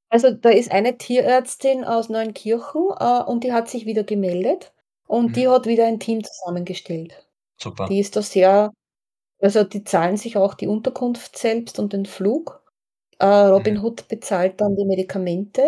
Also 0.10 0.32
da 0.32 0.50
ist 0.50 0.72
eine 0.72 0.98
Tierärztin 0.98 1.84
aus 1.84 2.10
Neunkirchen 2.10 2.90
äh, 3.00 3.24
und 3.24 3.44
die 3.44 3.52
hat 3.54 3.70
sich 3.70 3.86
wieder 3.86 4.04
gemeldet 4.04 4.74
und 5.06 5.36
die 5.36 5.48
Mhm. 5.48 5.52
hat 5.52 5.66
wieder 5.66 5.86
ein 5.86 6.00
Team 6.00 6.24
zusammengestellt. 6.24 7.28
Super. 7.58 7.88
Die 7.88 8.00
ist 8.00 8.16
da 8.16 8.22
sehr, 8.22 8.72
also 9.40 9.64
die 9.64 9.84
zahlen 9.84 10.18
sich 10.18 10.38
auch 10.38 10.54
die 10.54 10.68
Unterkunft 10.68 11.38
selbst 11.38 11.80
und 11.80 11.94
den 11.94 12.06
Flug. 12.06 12.64
Äh, 13.20 13.26
Robin 13.26 13.76
Mhm. 13.76 13.84
Hood 13.84 14.08
bezahlt 14.08 14.62
dann 14.62 14.76
die 14.76 14.86
Medikamente, 14.86 15.64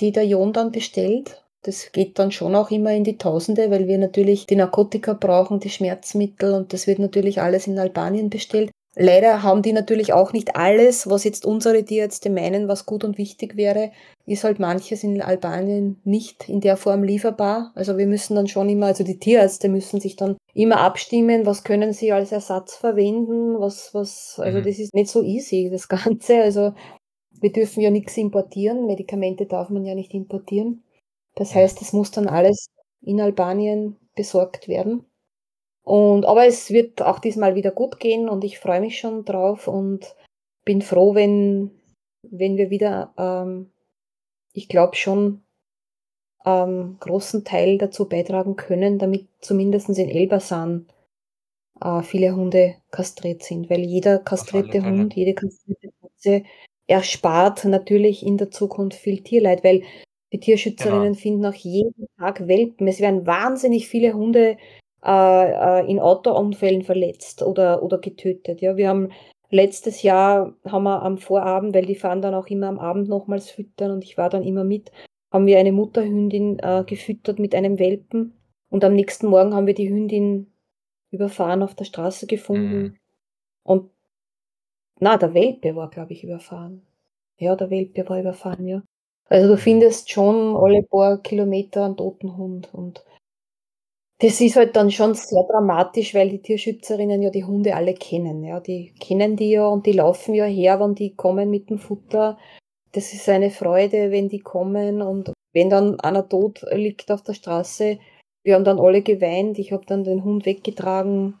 die 0.00 0.12
der 0.12 0.26
Jon 0.26 0.52
dann 0.52 0.72
bestellt. 0.72 1.44
Das 1.62 1.92
geht 1.92 2.18
dann 2.18 2.32
schon 2.32 2.54
auch 2.56 2.70
immer 2.70 2.92
in 2.94 3.04
die 3.04 3.18
Tausende, 3.18 3.70
weil 3.70 3.86
wir 3.88 3.98
natürlich 3.98 4.46
die 4.46 4.56
Narkotika 4.56 5.14
brauchen, 5.14 5.60
die 5.60 5.70
Schmerzmittel 5.70 6.54
und 6.54 6.72
das 6.72 6.86
wird 6.86 6.98
natürlich 7.00 7.40
alles 7.42 7.66
in 7.66 7.78
Albanien 7.78 8.30
bestellt. 8.30 8.70
Leider 8.96 9.42
haben 9.42 9.62
die 9.62 9.72
natürlich 9.72 10.12
auch 10.12 10.32
nicht 10.32 10.56
alles, 10.56 11.08
was 11.08 11.24
jetzt 11.24 11.44
unsere 11.46 11.84
Tierärzte 11.84 12.30
meinen, 12.30 12.68
was 12.68 12.86
gut 12.86 13.04
und 13.04 13.18
wichtig 13.18 13.56
wäre, 13.56 13.92
ist 14.26 14.44
halt 14.44 14.58
manches 14.58 15.02
in 15.04 15.22
Albanien 15.22 16.00
nicht 16.04 16.48
in 16.48 16.60
der 16.60 16.76
Form 16.76 17.02
lieferbar. 17.04 17.72
Also 17.74 17.98
wir 17.98 18.06
müssen 18.06 18.34
dann 18.36 18.48
schon 18.48 18.68
immer, 18.68 18.86
also 18.86 19.04
die 19.04 19.18
Tierärzte 19.18 19.68
müssen 19.68 20.00
sich 20.00 20.16
dann 20.16 20.36
immer 20.54 20.78
abstimmen, 20.80 21.46
was 21.46 21.64
können 21.64 21.92
sie 21.92 22.12
als 22.12 22.32
Ersatz 22.32 22.76
verwenden, 22.76 23.58
was, 23.60 23.94
was, 23.94 24.38
also 24.38 24.58
Mhm. 24.58 24.62
das 24.62 24.78
ist 24.78 24.94
nicht 24.94 25.10
so 25.10 25.22
easy, 25.22 25.68
das 25.70 25.88
Ganze. 25.88 26.42
Also 26.42 26.72
wir 27.40 27.52
dürfen 27.52 27.80
ja 27.80 27.90
nichts 27.90 28.16
importieren, 28.16 28.86
Medikamente 28.86 29.46
darf 29.46 29.70
man 29.70 29.84
ja 29.84 29.94
nicht 29.94 30.14
importieren. 30.14 30.84
Das 31.36 31.54
heißt, 31.54 31.80
es 31.82 31.92
muss 31.92 32.10
dann 32.10 32.28
alles 32.28 32.66
in 33.02 33.20
Albanien 33.20 33.96
besorgt 34.14 34.68
werden. 34.68 35.06
Und, 35.82 36.24
aber 36.26 36.46
es 36.46 36.70
wird 36.70 37.02
auch 37.02 37.18
diesmal 37.18 37.54
wieder 37.54 37.70
gut 37.70 37.98
gehen 37.98 38.28
und 38.28 38.44
ich 38.44 38.58
freue 38.58 38.80
mich 38.80 38.98
schon 38.98 39.24
drauf 39.24 39.66
und 39.66 40.14
bin 40.64 40.82
froh, 40.82 41.14
wenn, 41.14 41.70
wenn 42.22 42.56
wir 42.56 42.70
wieder, 42.70 43.12
ähm, 43.16 43.70
ich 44.52 44.68
glaube 44.68 44.96
schon, 44.96 45.42
ähm, 46.44 46.96
großen 47.00 47.44
Teil 47.44 47.78
dazu 47.78 48.08
beitragen 48.08 48.56
können, 48.56 48.98
damit 48.98 49.26
zumindest 49.40 49.88
in 49.90 50.08
Elbasan 50.08 50.86
äh, 51.80 52.02
viele 52.02 52.34
Hunde 52.34 52.76
kastriert 52.90 53.42
sind, 53.42 53.68
weil 53.70 53.80
jeder 53.80 54.18
kastrierte. 54.18 54.82
Hund, 54.84 55.14
jede 55.14 55.34
kastrierte 55.34 55.90
Katze 56.00 56.44
erspart 56.86 57.64
natürlich 57.66 58.24
in 58.24 58.36
der 58.36 58.50
Zukunft 58.50 58.98
viel 58.98 59.22
Tierleid, 59.22 59.64
weil 59.64 59.82
die 60.32 60.40
Tierschützerinnen 60.40 61.12
Genau. 61.12 61.18
finden 61.18 61.46
auch 61.46 61.54
jeden 61.54 62.06
Tag 62.18 62.46
Welpen. 62.46 62.86
Es 62.88 63.00
werden 63.00 63.26
wahnsinnig 63.26 63.88
viele 63.88 64.14
Hunde 64.14 64.56
in 65.02 66.00
Autounfällen 66.00 66.82
verletzt 66.82 67.42
oder, 67.42 67.82
oder 67.82 67.98
getötet. 67.98 68.60
Ja, 68.60 68.76
wir 68.76 68.88
haben 68.88 69.10
letztes 69.50 70.02
Jahr 70.02 70.54
haben 70.66 70.84
wir 70.84 71.02
am 71.02 71.18
Vorabend, 71.18 71.74
weil 71.74 71.86
die 71.86 71.94
fahren 71.96 72.22
dann 72.22 72.34
auch 72.34 72.46
immer 72.48 72.68
am 72.68 72.78
Abend 72.78 73.08
nochmals 73.08 73.50
füttern 73.50 73.90
und 73.92 74.04
ich 74.04 74.16
war 74.18 74.28
dann 74.30 74.42
immer 74.44 74.64
mit, 74.64 74.92
haben 75.32 75.46
wir 75.46 75.58
eine 75.58 75.72
Mutterhündin 75.72 76.58
äh, 76.60 76.84
gefüttert 76.86 77.38
mit 77.38 77.54
einem 77.54 77.78
Welpen 77.78 78.34
und 78.70 78.84
am 78.84 78.94
nächsten 78.94 79.26
Morgen 79.28 79.54
haben 79.54 79.66
wir 79.66 79.74
die 79.74 79.88
Hündin 79.88 80.52
überfahren 81.10 81.62
auf 81.62 81.74
der 81.74 81.84
Straße 81.84 82.26
gefunden 82.26 82.82
Mhm. 82.82 82.96
und 83.64 83.90
na, 85.00 85.16
der 85.16 85.34
Welpe 85.34 85.74
war, 85.76 85.90
glaube 85.90 86.12
ich, 86.12 86.24
überfahren. 86.24 86.86
Ja, 87.38 87.56
der 87.56 87.70
Welpe 87.70 88.08
war 88.08 88.20
überfahren, 88.20 88.66
ja. 88.68 88.82
Also 89.26 89.48
du 89.48 89.56
findest 89.56 90.10
schon 90.10 90.56
alle 90.56 90.82
paar 90.82 91.18
Kilometer 91.22 91.84
einen 91.84 91.96
toten 91.96 92.36
Hund 92.36 92.72
und 92.74 93.04
das 94.20 94.40
ist 94.40 94.56
halt 94.56 94.76
dann 94.76 94.90
schon 94.90 95.14
sehr 95.14 95.44
dramatisch, 95.44 96.14
weil 96.14 96.28
die 96.28 96.42
Tierschützerinnen 96.42 97.22
ja 97.22 97.30
die 97.30 97.44
Hunde 97.44 97.74
alle 97.74 97.94
kennen, 97.94 98.44
ja. 98.44 98.60
Die 98.60 98.92
kennen 99.00 99.36
die 99.36 99.50
ja 99.50 99.66
und 99.66 99.86
die 99.86 99.92
laufen 99.92 100.34
ja 100.34 100.44
her, 100.44 100.78
wenn 100.78 100.94
die 100.94 101.14
kommen 101.14 101.50
mit 101.50 101.70
dem 101.70 101.78
Futter. 101.78 102.38
Das 102.92 103.14
ist 103.14 103.28
eine 103.28 103.50
Freude, 103.50 104.10
wenn 104.10 104.28
die 104.28 104.40
kommen 104.40 105.00
und 105.00 105.32
wenn 105.54 105.70
dann 105.70 105.98
einer 106.00 106.28
tot 106.28 106.64
liegt 106.70 107.10
auf 107.10 107.22
der 107.22 107.34
Straße, 107.34 107.98
wir 108.44 108.54
haben 108.54 108.64
dann 108.64 108.78
alle 108.78 109.02
geweint, 109.02 109.58
ich 109.58 109.72
habe 109.72 109.86
dann 109.86 110.04
den 110.04 110.22
Hund 110.22 110.44
weggetragen 110.44 111.40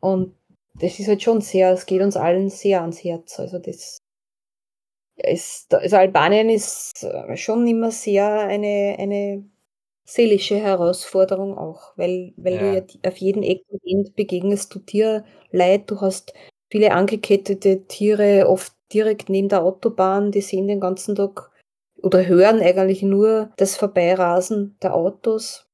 und 0.00 0.34
das 0.80 0.98
ist 0.98 1.08
halt 1.08 1.22
schon 1.22 1.40
sehr, 1.40 1.72
es 1.72 1.86
geht 1.86 2.00
uns 2.00 2.16
allen 2.16 2.48
sehr 2.48 2.80
ans 2.80 3.02
Herz. 3.04 3.38
Also 3.38 3.58
das 3.58 3.98
ist, 5.16 5.74
also 5.74 5.96
Albanien 5.96 6.48
ist 6.48 7.02
äh, 7.02 7.36
schon 7.36 7.66
immer 7.66 7.90
sehr 7.90 8.28
eine, 8.46 8.96
eine 8.98 9.44
seelische 10.08 10.56
Herausforderung 10.56 11.56
auch, 11.58 11.92
weil, 11.96 12.32
weil 12.36 12.58
du 12.58 12.64
Ja. 12.66 12.74
ja 12.76 12.80
di- 12.80 12.98
auf 13.06 13.16
jeden 13.18 13.42
Eck 13.42 13.62
und 13.68 13.80
End 13.84 14.16
begegnest 14.16 14.74
du 14.74 14.78
Tierleid, 14.78 15.90
du 15.90 16.00
hast 16.00 16.32
viele 16.70 16.92
angekettete 16.92 17.86
Tiere, 17.86 18.48
oft 18.48 18.72
direkt 18.92 19.28
neben 19.28 19.48
der 19.50 19.62
Autobahn, 19.62 20.32
die 20.32 20.40
sehen 20.40 20.66
den 20.66 20.80
ganzen 20.80 21.14
Tag 21.14 21.50
oder 22.02 22.26
hören 22.26 22.60
eigentlich 22.60 23.02
nur 23.02 23.50
das 23.58 23.76
Vorbeirasen 23.76 24.78
der 24.82 24.94
Autos, 24.94 25.66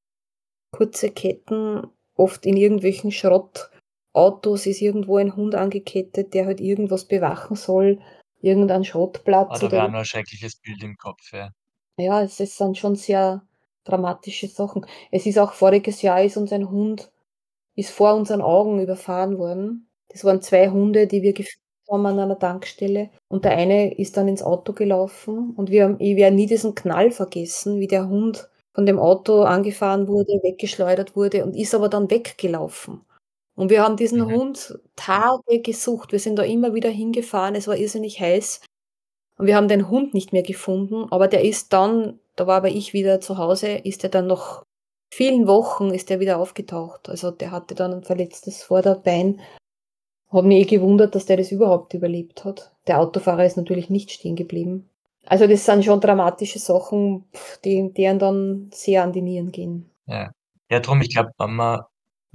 kurze 0.71 1.11
Ketten, 1.11 1.87
oft 2.15 2.45
in 2.45 2.57
irgendwelchen 2.57 3.11
Schrottautos 3.11 4.65
ist 4.65 4.81
irgendwo 4.81 5.15
ein 5.17 5.35
Hund 5.37 5.55
angekettet, 5.55 6.33
der 6.33 6.45
halt 6.45 6.59
irgendwas 6.59 7.05
bewachen 7.05 7.55
soll, 7.55 8.01
irgendein 8.41 8.81
Ah, 8.81 8.85
Schrottplatz 8.85 9.61
wäre 9.61 9.67
oder 9.67 9.87
nur 9.87 9.99
ein 9.99 10.05
schreckliches 10.05 10.59
Bild 10.59 10.83
im 10.83 10.97
Kopf, 10.97 11.31
ja. 11.31 11.51
ja, 11.97 12.21
es 12.21 12.41
ist 12.41 12.59
dann 12.59 12.75
schon 12.75 12.95
sehr 12.95 13.47
dramatische 13.85 14.47
Sachen. 14.49 14.85
Es 15.11 15.25
ist 15.27 15.39
auch 15.39 15.53
voriges 15.53 16.01
Jahr 16.03 16.23
ist 16.23 16.37
uns 16.37 16.53
ein 16.53 16.69
Hund 16.71 17.11
ist 17.77 17.91
vor 17.91 18.15
unseren 18.15 18.41
Augen 18.41 18.81
überfahren 18.81 19.37
worden. 19.39 19.89
Das 20.09 20.23
waren 20.25 20.41
2 20.41 20.69
Hunde, 20.71 21.07
die 21.07 21.21
wir 21.23 21.33
geführt 21.33 21.59
haben 21.91 22.05
an 22.07 22.19
einer 22.19 22.39
Tankstelle 22.39 23.09
und 23.29 23.45
der 23.45 23.53
eine 23.57 23.95
ist 23.97 24.17
dann 24.17 24.27
ins 24.29 24.43
Auto 24.43 24.73
gelaufen 24.73 25.51
und 25.57 25.71
wir 25.71 25.85
haben 25.85 25.97
ich 25.99 26.15
werde 26.17 26.35
nie 26.37 26.47
diesen 26.47 26.75
Knall 26.75 27.11
vergessen, 27.11 27.79
wie 27.81 27.87
der 27.87 28.07
Hund 28.09 28.49
von 28.75 28.85
dem 28.87 28.99
Auto 28.99 29.43
angefahren 29.43 30.07
wurde, 30.09 30.33
weggeschleudert 30.43 31.15
wurde 31.17 31.45
und 31.45 31.55
ist 31.55 31.75
aber 31.75 31.89
dann 31.89 32.09
weggelaufen. 32.11 33.01
Und 33.55 33.69
wir 33.71 33.83
haben 33.83 33.97
diesen 33.97 34.21
Mhm. 34.21 34.31
Hund 34.33 34.79
Tage 34.97 35.61
gesucht. 35.61 36.11
Wir 36.13 36.19
sind 36.19 36.37
da 36.39 36.43
immer 36.43 36.73
wieder 36.75 36.89
hingefahren, 36.89 37.55
es 37.55 37.67
war 37.67 37.77
irrsinnig 37.77 38.19
heiß. 38.21 38.61
Und 39.39 39.47
wir 39.47 39.55
haben 39.57 39.67
den 39.69 39.89
Hund 39.89 40.13
nicht 40.15 40.33
mehr 40.33 40.43
gefunden, 40.43 41.07
aber 41.11 41.27
der 41.29 41.43
ist 41.45 41.73
dann, 41.73 42.19
da 42.35 42.47
war 42.47 42.57
aber 42.57 42.69
ich 42.69 42.93
wieder 42.93 43.21
zu 43.21 43.37
Hause, 43.37 43.69
ist 43.69 44.03
er 44.03 44.09
dann 44.09 44.27
nach 44.27 44.63
vielen 45.13 45.47
Wochen 45.47 45.91
ist 45.91 46.11
er 46.11 46.19
wieder 46.19 46.37
aufgetaucht. 46.37 47.07
Also 47.09 47.31
der 47.31 47.51
hatte 47.51 47.75
dann 47.75 47.93
ein 47.93 48.03
verletztes 48.03 48.63
Vorderbein. 48.63 49.39
Hat 50.29 50.43
mich 50.43 50.63
eh 50.63 50.65
gewundert, 50.65 51.15
dass 51.15 51.25
der 51.25 51.37
das 51.37 51.51
überhaupt 51.51 51.93
überlebt 51.93 52.43
hat. 52.43 52.73
Der 52.87 52.99
Autofahrer 52.99 53.45
ist 53.45 53.57
natürlich 53.57 53.89
nicht 53.89 54.11
stehen 54.11 54.35
geblieben. 54.35 54.89
Also 55.25 55.47
das 55.47 55.65
sind 55.65 55.85
schon 55.85 56.01
dramatische 56.01 56.59
Sachen, 56.59 57.25
die 57.63 57.93
deren 57.93 58.19
dann 58.19 58.69
sehr 58.73 59.03
an 59.03 59.13
die 59.13 59.21
Nieren 59.21 59.51
gehen. 59.51 59.89
Ja. 60.07 60.31
Ja, 60.69 60.79
drum, 60.79 61.01
ich 61.01 61.09
glaube, 61.09 61.29
wenn 61.37 61.55
man 61.55 61.81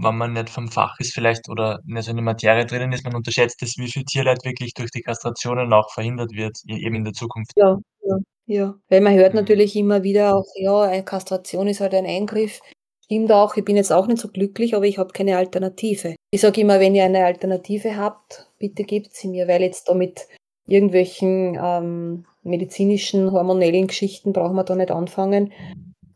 wenn 0.02 0.16
man 0.16 0.32
nicht 0.32 0.48
vom 0.48 0.68
Fach 0.68 0.98
ist 0.98 1.12
vielleicht 1.12 1.48
oder 1.48 1.80
nicht 1.84 2.04
so 2.04 2.10
in 2.10 2.16
der 2.16 2.24
Materie 2.24 2.64
drinnen 2.64 2.92
ist, 2.92 3.04
man 3.04 3.14
unterschätzt 3.14 3.62
es, 3.62 3.76
wie 3.76 3.90
viel 3.90 4.04
Tierleid 4.04 4.38
wirklich 4.44 4.72
durch 4.72 4.90
die 4.90 5.02
Kastrationen 5.02 5.72
auch 5.72 5.90
verhindert 5.92 6.32
wird, 6.32 6.56
eben 6.66 6.94
in 6.96 7.04
der 7.04 7.12
Zukunft. 7.12 7.52
Ja, 7.56 7.78
ja, 8.02 8.16
ja. 8.50 8.74
Weil 8.88 9.00
man 9.00 9.14
hört 9.14 9.32
Mhm. 9.34 9.40
natürlich 9.40 9.76
immer 9.76 10.02
wieder 10.02 10.34
auch, 10.36 10.44
ja, 10.56 10.80
eine 10.82 11.04
Kastration 11.04 11.68
ist 11.68 11.80
halt 11.80 11.94
ein 11.94 12.06
Eingriff. 12.06 12.60
Stimmt 13.04 13.32
auch, 13.32 13.56
ich 13.56 13.64
bin 13.64 13.76
jetzt 13.76 13.92
auch 13.92 14.06
nicht 14.06 14.20
so 14.20 14.28
glücklich, 14.28 14.74
aber 14.74 14.84
ich 14.86 14.98
habe 14.98 15.12
keine 15.12 15.36
Alternative. 15.36 16.14
Ich 16.32 16.40
sage 16.42 16.60
immer, 16.60 16.78
wenn 16.80 16.94
ihr 16.94 17.04
eine 17.04 17.24
Alternative 17.24 17.96
habt, 17.96 18.48
bitte 18.58 18.84
gebt 18.84 19.14
sie 19.14 19.28
mir, 19.28 19.48
weil 19.48 19.62
jetzt 19.62 19.88
da 19.88 19.94
mit 19.94 20.28
irgendwelchen 20.68 21.58
ähm, 21.60 22.24
medizinischen, 22.42 23.32
hormonellen 23.32 23.88
Geschichten 23.88 24.32
brauchen 24.32 24.54
wir 24.56 24.64
da 24.64 24.76
nicht 24.76 24.90
anfangen. 24.92 25.52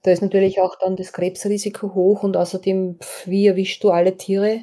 Da 0.03 0.13
ist 0.13 0.23
natürlich 0.23 0.61
auch 0.61 0.77
dann 0.79 0.97
das 0.97 1.13
Krebsrisiko 1.13 1.95
hoch 1.95 2.23
und 2.23 2.37
außerdem, 2.37 2.99
pf, 3.01 3.27
wie 3.27 3.47
erwischst 3.49 3.83
du 3.83 3.91
alle 3.91 4.17
Tiere 4.17 4.61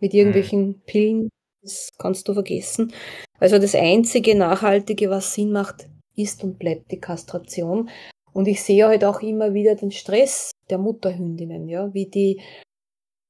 mit 0.00 0.12
Mhm. 0.12 0.18
irgendwelchen 0.18 0.82
Pillen? 0.86 1.28
Das 1.62 1.88
kannst 1.98 2.28
du 2.28 2.34
vergessen. 2.34 2.92
Also 3.40 3.58
das 3.58 3.74
einzige 3.74 4.36
Nachhaltige, 4.36 5.10
was 5.10 5.34
Sinn 5.34 5.50
macht, 5.50 5.88
ist 6.16 6.44
und 6.44 6.58
bleibt 6.58 6.90
die 6.90 7.00
Kastration. 7.00 7.90
Und 8.32 8.48
ich 8.48 8.62
sehe 8.62 8.86
halt 8.86 9.04
auch 9.04 9.20
immer 9.22 9.54
wieder 9.54 9.74
den 9.74 9.90
Stress 9.92 10.50
der 10.70 10.78
Mutterhündinnen, 10.78 11.68
ja, 11.68 11.92
wie 11.94 12.06
die 12.06 12.40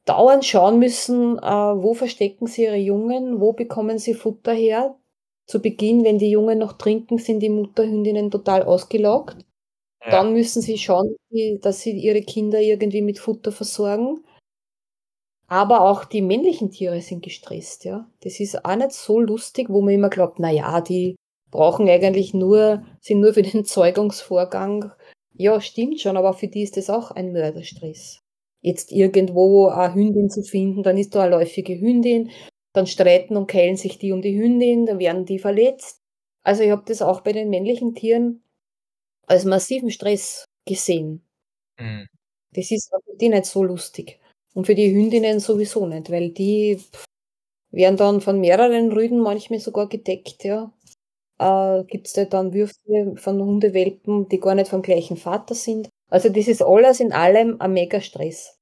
dauernd 0.07 0.45
schauen 0.45 0.79
müssen, 0.79 1.39
äh, 1.39 1.43
wo 1.43 1.95
verstecken 1.95 2.47
sie 2.47 2.65
ihre 2.65 2.77
Jungen, 2.77 3.41
wo 3.41 3.53
bekommen 3.53 3.99
sie 3.99 4.15
Futter 4.15 4.53
her. 4.53 4.97
Zu 5.47 5.61
Beginn, 5.61 6.05
wenn 6.05 6.19
die 6.19 6.31
Jungen 6.31 6.59
noch 6.59 6.75
trinken, 6.75 7.19
sind 7.19 7.41
die 7.41 7.51
Mutterhündinnen 7.51 8.31
total 8.31 8.63
ausgelaugt. 8.63 9.45
Ja. 10.05 10.11
Dann 10.11 10.33
müssen 10.33 10.63
sie 10.63 10.79
schauen, 10.79 11.09
dass 11.09 11.29
sie- 11.31 11.59
dass 11.61 11.81
sie 11.81 11.93
ihre 11.93 12.23
Kinder 12.23 12.61
irgendwie 12.61 13.03
mit 13.03 13.19
Futter 13.19 13.53
versorgen. 13.53 14.25
Aber 15.47 15.83
auch 15.83 16.05
die 16.05 16.23
männlichen 16.23 16.71
Tiere 16.71 17.01
sind 17.03 17.23
gestresst, 17.23 17.85
ja. 17.85 18.11
Das 18.23 18.41
ist 18.41 18.65
auch 18.65 18.77
nicht 18.77 18.93
so 18.93 19.21
lustig, 19.21 19.69
wo 19.69 19.83
man 19.83 19.95
immer 19.95 20.09
glaubt, 20.09 20.39
na 20.39 20.51
ja, 20.51 20.81
die 20.81 21.17
brauchen 21.55 21.89
eigentlich 21.89 22.35
nur, 22.35 22.85
sind 23.01 23.21
nur 23.21 23.33
für 23.33 23.43
den 23.43 23.65
Zeugungsvorgang. 23.65 24.91
Ja, 25.35 25.61
stimmt 25.61 26.01
schon, 26.01 26.17
aber 26.17 26.35
für 26.35 26.49
die 26.49 26.63
ist 26.63 26.77
das 26.77 26.91
auch 26.91 27.13
ein 27.13 27.33
Mörderstress. 27.33 28.19
Jetzt 28.61 28.91
irgendwo 28.91 29.69
eine 29.69 29.95
Hündin 29.95 30.31
zu 30.31 30.43
finden, 30.43 30.83
dann 30.83 30.99
ist 30.99 31.15
da 31.15 31.23
eine 31.23 31.37
läufige 31.37 31.81
Hündin, 31.81 32.31
dann 32.73 32.89
streiten 32.89 33.37
und 33.37 33.47
keilen 33.47 33.77
sich 33.77 33.99
die 33.99 34.11
um 34.11 34.21
die 34.21 34.37
Hündin, 34.37 34.87
dann 34.87 34.99
werden 34.99 35.27
die 35.27 35.39
verletzt. 35.39 36.01
Also 36.43 36.65
ich 36.65 36.71
habe 36.71 36.83
das 36.87 37.03
auch 37.03 37.21
bei 37.21 37.33
den 37.33 37.51
männlichen 37.51 37.95
Tieren 37.95 38.43
als 39.29 39.45
massiven 39.45 39.91
Stress 39.91 40.45
gesehen. 40.67 41.23
Mhm. 41.79 42.09
Das 42.53 42.73
ist 42.73 42.91
für 42.91 43.17
die 43.17 43.29
nicht 43.29 43.47
so 43.47 43.63
lustig. 43.63 44.19
Und 44.55 44.67
für 44.67 44.75
die 44.75 44.93
Hündinnen 44.93 45.39
sowieso 45.39 45.87
nicht, 45.87 46.11
weil 46.11 46.31
die 46.31 46.81
werden 47.71 47.97
dann 47.97 48.21
von 48.21 48.41
mehreren 48.41 48.91
Rüden 48.91 49.21
manchmal 49.21 49.61
sogar 49.61 49.89
gedeckt, 49.89 50.43
ja. 50.43 50.73
Äh, 51.39 51.85
Gibt 51.85 52.07
es 52.07 52.13
da 52.13 52.25
dann 52.25 52.53
Würfe 52.53 52.75
von 53.17 53.41
Hundewelpen, 53.41 54.29
die 54.29 54.41
gar 54.41 54.55
nicht 54.55 54.69
vom 54.69 54.83
gleichen 54.83 55.17
Vater 55.17 55.55
sind. 55.55 55.89
Also 56.11 56.29
das 56.29 56.49
ist 56.49 56.63
alles 56.63 57.01
in 57.01 57.13
allem 57.13 57.61
ein 57.61 57.73
mega 57.73 58.01
Stress. 58.01 58.59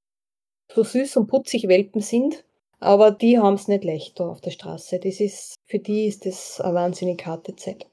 So 0.72 0.84
süß 0.84 1.16
und 1.16 1.26
putzig 1.26 1.68
Welpen 1.68 2.00
sind, 2.00 2.44
Aber 2.82 3.12
die 3.12 3.38
haben's 3.38 3.68
nicht 3.68 3.84
leicht 3.84 4.18
da 4.18 4.28
auf 4.28 4.40
der 4.40 4.50
Straße. 4.50 4.98
Das 4.98 5.20
ist 5.20 5.54
für 5.66 5.78
die 5.78 6.06
ist 6.06 6.26
das 6.26 6.60
eine 6.60 6.74
wahnsinnig 6.74 7.24
harte 7.24 7.54
Zeit. 7.54 7.86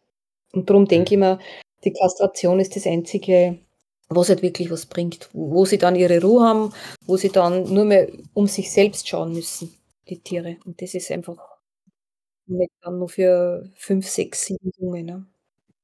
Und 0.52 0.68
darum 0.68 0.88
denke 0.88 1.14
ich 1.14 1.20
mir, 1.20 1.38
die 1.84 1.94
Kastration 1.94 2.60
ist 2.60 2.76
das 2.76 2.88
Einzige, 2.88 3.60
was 4.10 4.30
halt 4.30 4.42
wirklich 4.42 4.72
was 4.72 4.88
bringt, 4.88 5.30
wo 5.32 5.64
sie 5.66 5.78
dann 5.78 5.96
ihre 5.96 6.20
Ruhe 6.22 6.42
haben, 6.42 6.74
wo 7.06 7.18
sie 7.18 7.30
dann 7.30 7.72
nur 7.72 7.86
mehr 7.86 8.10
um 8.34 8.48
sich 8.48 8.72
selbst 8.72 9.08
schauen 9.08 9.34
müssen, 9.34 9.76
die 10.10 10.20
Tiere. 10.20 10.58
Und 10.66 10.82
das 10.82 10.96
ist 10.96 11.12
einfach 11.12 11.38
dann 12.82 13.00
nur 13.00 13.10
für 13.10 13.70
5, 13.76 14.08
6, 14.08 14.46
7 14.46 14.72
Junge, 14.78 15.04
ne? 15.04 15.28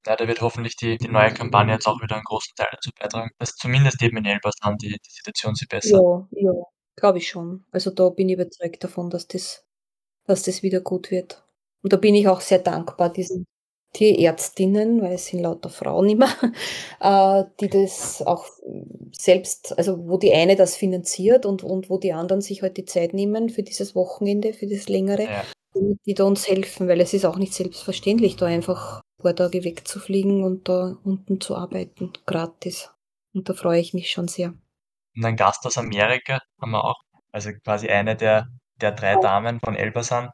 Ja, 0.07 0.15
da 0.15 0.27
wird 0.27 0.41
hoffentlich 0.41 0.75
die 0.75 0.97
die 0.97 1.07
neue 1.07 1.33
Kampagne 1.33 1.73
jetzt 1.73 1.87
auch 1.87 1.99
wieder 2.01 2.15
'n 2.17 2.23
großen 2.23 2.53
Teil 2.55 2.67
dazu 2.71 2.91
beitragen, 2.99 3.31
dass 3.39 3.55
zumindest 3.55 4.01
eben 4.03 4.17
in 4.17 4.25
Elbasan 4.25 4.77
die 4.77 4.89
die 4.89 5.09
Situation 5.11 5.55
sich 5.55 5.67
bessert. 5.67 6.03
Ja, 6.03 6.27
ja, 6.31 6.51
glaube 6.95 7.17
ich 7.17 7.27
schon. 7.27 7.65
Also, 7.71 7.89
da 7.91 8.09
bin 8.09 8.29
ich 8.29 8.35
überzeugt 8.35 8.83
davon, 8.83 9.09
dass 9.09 9.27
das 9.27 9.63
dass 10.27 10.43
das 10.43 10.63
wieder 10.63 10.81
gut 10.81 11.11
wird. 11.11 11.43
Und 11.83 11.93
da 11.93 11.97
bin 11.97 12.15
ich 12.15 12.27
auch 12.29 12.41
sehr 12.41 12.59
dankbar 12.59 13.11
diesen 13.13 13.47
Tierärztinnen, 13.93 15.01
weil 15.01 15.13
es 15.15 15.27
sind 15.27 15.41
lauter 15.41 15.69
Frauen 15.69 16.09
immer, 16.09 16.29
äh, 17.01 17.45
die 17.61 17.69
das 17.69 18.21
auch 18.23 18.47
selbst 19.13 19.77
also, 19.77 20.07
wo 20.09 20.17
die 20.17 20.33
eine 20.33 20.55
das 20.57 20.75
finanziert 20.77 21.45
und 21.47 21.63
und 21.63 21.89
wo 21.89 21.97
die 21.99 22.13
anderen 22.13 22.41
sich 22.41 22.61
halt 22.63 22.77
die 22.77 22.85
Zeit 22.85 23.13
nehmen 23.13 23.49
für 23.49 23.63
dieses 23.63 23.95
Wochenende, 23.95 24.53
für 24.53 24.67
das 24.67 24.89
Längere, 24.89 25.23
Ja. 25.25 25.43
Die 26.05 26.13
da 26.13 26.23
uns 26.23 26.47
helfen, 26.47 26.87
weil 26.87 27.01
es 27.01 27.13
ist 27.13 27.25
auch 27.25 27.37
nicht 27.37 27.53
selbstverständlich, 27.53 28.35
da 28.37 28.45
einfach 28.47 29.01
paar 29.21 29.35
Tage 29.35 29.63
wegzufliegen 29.63 30.43
und 30.43 30.69
da 30.69 30.97
unten 31.03 31.41
zu 31.41 31.55
arbeiten, 31.55 32.13
gratis. 32.25 32.91
Und 33.33 33.49
da 33.49 33.53
freue 33.53 33.79
ich 33.79 33.93
mich 33.93 34.11
schon 34.11 34.27
sehr. 34.27 34.53
Und 35.15 35.25
einen 35.25 35.37
Gast 35.37 35.65
aus 35.65 35.77
Amerika 35.77 36.39
haben 36.61 36.71
wir 36.71 36.83
auch. 36.83 37.01
Also, 37.31 37.51
quasi 37.63 37.89
eine 37.89 38.15
der 38.15 38.47
der 38.81 38.91
3 38.91 39.15
Damen 39.17 39.59
von 39.61 39.75
Elbasan. 39.75 40.29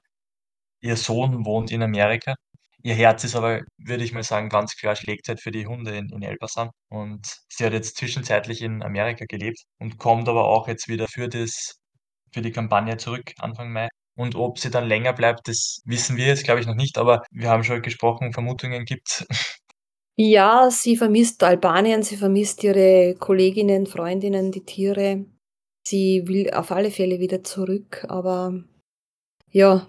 Ihr 0.81 0.97
Sohn 0.97 1.45
wohnt 1.45 1.71
in 1.71 1.83
Amerika. 1.83 2.35
Ihr 2.83 2.95
Herz 2.95 3.23
ist 3.23 3.35
aber, 3.35 3.61
würde 3.77 4.03
ich 4.03 4.13
mal 4.13 4.23
sagen, 4.23 4.49
ganz 4.49 4.75
klar 4.75 4.95
schlägt 4.95 5.27
halt 5.27 5.41
für 5.41 5.51
die 5.51 5.67
Hunde 5.67 5.95
in 5.97 6.09
in 6.09 6.23
Elbasan. 6.23 6.71
Und 6.89 7.27
sie 7.49 7.65
hat 7.65 7.73
jetzt 7.73 7.97
zwischenzeitlich 7.97 8.61
in 8.61 8.83
Amerika 8.83 9.25
gelebt 9.27 9.63
und 9.79 9.97
kommt 9.99 10.29
aber 10.29 10.45
auch 10.45 10.67
jetzt 10.67 10.87
wieder 10.87 11.07
für 11.07 11.29
das 11.29 11.79
für 12.33 12.41
die 12.41 12.51
Kampagne 12.51 12.97
zurück 12.97 13.33
Anfang 13.39 13.71
Mai. 13.71 13.89
Und 14.21 14.35
ob 14.35 14.59
sie 14.59 14.69
dann 14.71 14.87
länger 14.87 15.13
bleibt, 15.13 15.47
das 15.47 15.81
wissen 15.85 16.17
wir 16.17 16.27
jetzt, 16.27 16.43
glaube 16.45 16.61
ich, 16.61 16.67
noch 16.67 16.75
nicht, 16.75 16.97
aber 16.97 17.23
wir 17.31 17.49
haben 17.49 17.63
schon 17.63 17.81
gesprochen, 17.81 18.33
Vermutungen 18.33 18.85
gibt's. 18.85 19.25
Ja, 20.17 20.69
sie 20.69 20.97
vermisst 20.97 21.43
Albanien, 21.43 22.03
sie 22.03 22.17
vermisst 22.17 22.63
ihre 22.63 23.15
Kolleginnen, 23.15 23.87
Freundinnen, 23.87 24.51
die 24.51 24.63
Tiere. 24.63 25.25
Sie 25.87 26.27
will 26.27 26.51
auf 26.51 26.71
alle 26.71 26.91
Fälle 26.91 27.19
wieder 27.19 27.43
zurück, 27.43 28.05
aber 28.07 28.63
ja, 29.51 29.87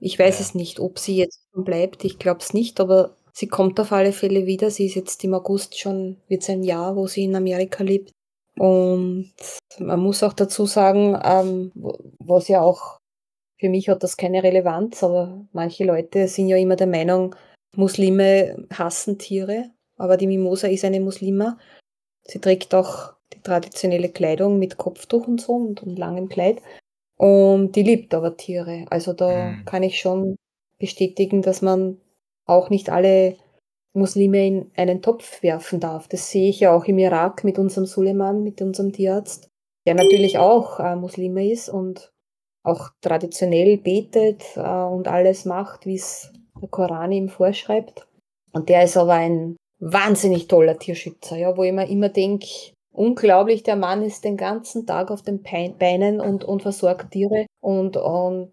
ich 0.00 0.18
weiß 0.18 0.38
Ja. 0.38 0.40
es 0.40 0.54
nicht, 0.54 0.80
ob 0.80 0.98
sie 0.98 1.16
jetzt 1.16 1.40
schon 1.52 1.64
bleibt. 1.64 2.04
Ich 2.04 2.18
glaube 2.18 2.40
es 2.40 2.54
nicht, 2.54 2.80
aber 2.80 3.16
sie 3.32 3.48
kommt 3.48 3.78
auf 3.80 3.92
alle 3.92 4.12
Fälle 4.12 4.46
wieder. 4.46 4.70
Sie 4.70 4.86
ist 4.86 4.94
jetzt 4.94 5.22
im 5.24 5.34
August 5.34 5.78
schon 5.78 6.18
wird's 6.28 6.48
ein 6.50 6.62
Jahr, 6.62 6.96
wo 6.96 7.06
sie 7.06 7.24
in 7.24 7.36
Amerika 7.36 7.82
lebt. 7.84 8.12
Und 8.58 9.32
man 9.78 10.00
muss 10.00 10.22
auch 10.22 10.32
dazu 10.32 10.66
sagen, 10.66 11.18
ähm, 11.22 11.72
was 12.18 12.48
ja 12.48 12.60
auch 12.62 12.98
für 13.58 13.68
mich 13.68 13.88
hat 13.88 14.02
das 14.02 14.16
keine 14.16 14.42
Relevanz, 14.42 15.02
aber 15.02 15.46
manche 15.52 15.84
Leute 15.84 16.28
sind 16.28 16.48
ja 16.48 16.56
immer 16.56 16.76
der 16.76 16.86
Meinung, 16.86 17.34
Muslime 17.76 18.66
hassen 18.72 19.18
Tiere, 19.18 19.70
aber 19.96 20.16
die 20.16 20.26
Mimosa 20.26 20.68
ist 20.68 20.84
eine 20.84 21.00
Muslima. 21.00 21.58
Sie 22.24 22.40
trägt 22.40 22.74
auch 22.74 23.14
die 23.32 23.40
traditionelle 23.42 24.08
Kleidung 24.10 24.58
mit 24.58 24.76
Kopftuch 24.78 25.26
und 25.26 25.40
so 25.40 25.52
und 25.54 25.82
und 25.82 25.98
langem 25.98 26.28
Kleid. 26.28 26.62
Und 27.18 27.72
die 27.72 27.82
liebt 27.82 28.14
aber 28.14 28.36
Tiere. 28.36 28.86
Also, 28.90 29.12
da 29.12 29.50
Mhm. 29.50 29.64
kann 29.64 29.82
ich 29.82 29.98
schon 30.00 30.36
bestätigen, 30.78 31.42
dass 31.42 31.62
man 31.62 32.00
auch 32.46 32.70
nicht 32.70 32.90
alle 32.90 33.36
Muslime 33.94 34.46
in 34.46 34.70
einen 34.76 35.02
Topf 35.02 35.42
werfen 35.42 35.80
darf. 35.80 36.06
Das 36.08 36.30
sehe 36.30 36.48
ich 36.48 36.60
ja 36.60 36.72
auch 36.74 36.84
im 36.84 36.98
Irak 36.98 37.42
mit 37.42 37.58
unserem 37.58 37.86
Suleiman, 37.86 38.44
mit 38.44 38.62
unserem 38.62 38.92
Tierarzt, 38.92 39.48
der 39.86 39.94
natürlich 39.94 40.38
auch, 40.38 40.78
äh, 40.78 40.94
Muslime 40.94 41.50
ist 41.50 41.68
und 41.68 42.12
auch 42.68 42.90
traditionell 43.00 43.78
betet, 43.78 44.44
äh, 44.56 44.60
und 44.60 45.08
alles 45.08 45.44
macht, 45.44 45.86
wie's 45.86 46.32
der 46.60 46.68
Koran 46.68 47.12
ihm 47.12 47.28
vorschreibt. 47.28 48.06
Und 48.52 48.68
der 48.68 48.84
ist 48.84 48.96
aber 48.96 49.14
ein 49.14 49.56
wahnsinnig 49.80 50.48
toller 50.48 50.78
Tierschützer, 50.78 51.36
ja, 51.36 51.56
wo 51.56 51.62
ich 51.62 51.72
mir 51.72 51.88
immer 51.88 52.08
denke: 52.08 52.46
„Unglaublich, 52.92 53.62
der 53.62 53.76
Mann 53.76 54.02
ist 54.02 54.24
den 54.24 54.36
ganzen 54.36 54.86
Tag 54.86 55.10
auf 55.10 55.22
den 55.22 55.42
Beinen 55.42 56.20
und 56.20 56.44
und 56.44 56.62
versorgt 56.62 57.12
Tiere.“ 57.12 57.46
Und 57.60 57.96
und, 57.96 58.52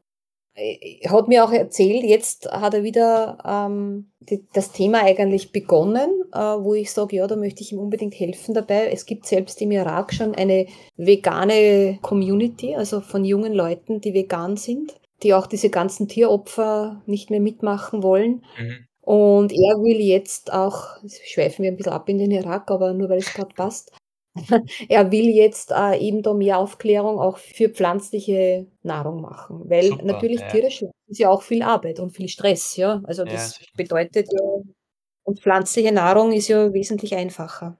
hat 1.10 1.28
mir 1.28 1.44
auch 1.44 1.52
erzählt, 1.52 2.04
jetzt 2.04 2.50
hat 2.52 2.74
er 2.74 2.84
wieder, 2.84 3.38
ähm, 3.46 4.12
d 4.22 4.42
das 4.54 4.72
Thema 4.72 5.04
eigentlich 5.04 5.52
begonnen, 5.52 6.10
äh, 6.34 6.38
wo 6.40 6.74
ich 6.74 6.92
sage: 6.92 7.18
„Ja, 7.18 7.28
da 7.28 7.36
möchte 7.36 7.62
ich 7.62 7.72
ihm 7.74 7.80
unbedingt 7.80 8.18
helfen 8.20 8.54
dabei.“ 8.54 8.90
Es 8.92 9.06
gibt 9.06 9.26
selbst 9.28 9.62
im 9.62 9.72
Irak 9.72 10.14
schon 10.14 10.34
eine 10.36 10.68
vegane 10.98 12.00
Community, 12.02 12.76
also 12.76 13.02
von 13.02 13.26
jungen 13.26 13.54
Leuten, 13.54 14.02
die 14.02 14.14
vegan 14.14 14.58
sind, 14.58 14.96
die 15.24 15.34
auch 15.34 15.48
diese 15.48 15.70
ganzen 15.70 16.08
Tieropfer 16.08 17.02
nicht 17.06 17.30
mehr 17.30 17.42
mitmachen 17.42 18.02
wollen. 18.04 18.44
Mhm. 18.58 18.88
Und 19.02 19.52
er 19.54 19.76
will 19.84 20.00
jetzt 20.02 20.52
auch 20.54 20.98
schweifen 21.08 21.64
wir 21.64 21.72
'n 21.72 21.78
bisschen 21.78 21.94
ab 21.94 22.10
in 22.10 22.18
den 22.18 22.32
Irak, 22.32 22.72
aber 22.72 22.94
nur 22.94 23.10
weil 23.10 23.20
es 23.20 23.34
grad 23.34 23.56
passt. 23.56 23.92
Er 24.90 25.12
will 25.12 25.30
jetzt, 25.30 25.72
äh, 25.72 25.98
eben 26.00 26.22
da 26.22 26.34
mehr 26.34 26.58
Aufklärung 26.60 27.20
auch 27.20 27.38
für 27.38 27.70
pflanzliche 27.70 28.68
Nahrung 28.84 29.22
machen, 29.22 29.70
weil 29.70 29.98
Super, 29.98 30.02
natürlich 30.04 30.44
ja. 30.48 30.66
Schlachten 30.70 30.92
ist 31.08 31.20
ja 31.20 31.30
auch 31.30 31.42
viel 31.44 31.64
Arbeit 31.64 32.00
und 32.00 32.12
viel 32.12 32.28
Stress, 32.30 32.76
ja? 32.76 33.02
Also, 33.06 33.26
Ja, 33.26 33.50
das 33.50 33.58
sicher. 33.58 33.78
bedeutet 33.78 34.30
ja 34.34 34.42
und 35.24 35.42
pflanzliche 35.42 35.92
Nahrung 35.94 36.34
ist 36.34 36.48
ja 36.50 36.74
wesentlich 36.74 37.16
einfacher. 37.16 37.78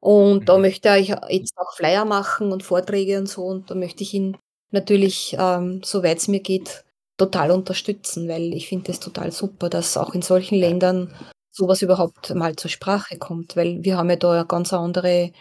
Und 0.00 0.48
da 0.48 0.58
Mhm. 0.58 0.60
möchte 0.60 0.88
er 0.90 0.96
ja 0.98 1.20
jetzt 1.30 1.54
auch 1.58 1.74
Flyer 1.76 2.04
machen 2.04 2.52
und 2.52 2.62
Vorträge 2.62 3.18
und 3.18 3.28
so 3.28 3.44
und 3.44 3.70
da 3.70 3.74
möchte 3.74 4.02
ich 4.02 4.14
ihn 4.14 4.36
natürlich, 4.70 5.36
ähm, 5.38 5.82
soweit's 5.84 6.28
mir 6.28 6.40
geht, 6.40 6.84
total 7.18 7.50
unterstützen, 7.52 8.28
weil 8.28 8.54
ich 8.54 8.68
finde 8.68 8.88
das 8.88 9.00
total 9.00 9.32
super, 9.32 9.68
dass 9.70 9.96
auch 9.96 10.14
in 10.14 10.22
solchen. 10.22 10.56
Ländern 10.58 11.14
so 11.52 11.68
was 11.68 11.82
überhaupt 11.82 12.34
mal 12.34 12.56
zur 12.56 12.70
Sprache 12.70 13.18
kommt, 13.18 13.56
weil 13.56 13.84
wir 13.84 13.96
haben 13.98 14.10
ja 14.10 14.16
da 14.16 14.34
'ne 14.40 14.46
ganz 14.46 14.72
andere 14.72 15.32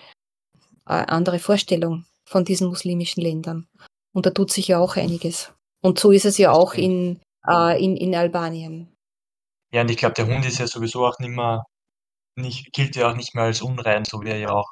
äh, 0.88 0.94
andere 1.08 1.40
Vorstellung 1.40 2.06
von 2.26 2.46
diesen 2.46 2.68
muslimischen 2.68 3.24
Ländern. 3.24 3.68
Und 4.14 4.26
da 4.26 4.32
tut 4.32 4.52
sich 4.52 4.68
ja 4.70 4.80
auch 4.80 4.96
einiges. 4.96 5.54
Und 5.82 6.00
so 6.00 6.12
ist 6.12 6.26
es 6.26 6.38
ja 6.38 6.52
auch 6.52 6.74
in 6.76 7.20
äh, 7.48 7.84
in 7.84 7.98
in 7.98 8.16
Albanien. 8.16 8.94
Ja, 9.74 9.82
und 9.82 9.92
ich 9.92 9.98
glaube, 9.98 10.14
der 10.16 10.28
Hund 10.28 10.46
ist 10.46 10.60
ja 10.60 10.68
sowieso 10.68 11.06
auch 11.06 11.18
nimmer 11.20 11.64
nicht 12.36 12.72
gilt 12.74 12.96
ja 12.96 13.10
auch 13.12 13.16
nicht 13.16 13.36
mehr 13.36 13.46
als 13.46 13.62
unrein, 13.62 14.06
so 14.06 14.22
wie 14.22 14.30
er 14.30 14.38
ja 14.38 14.50
auch 14.50 14.70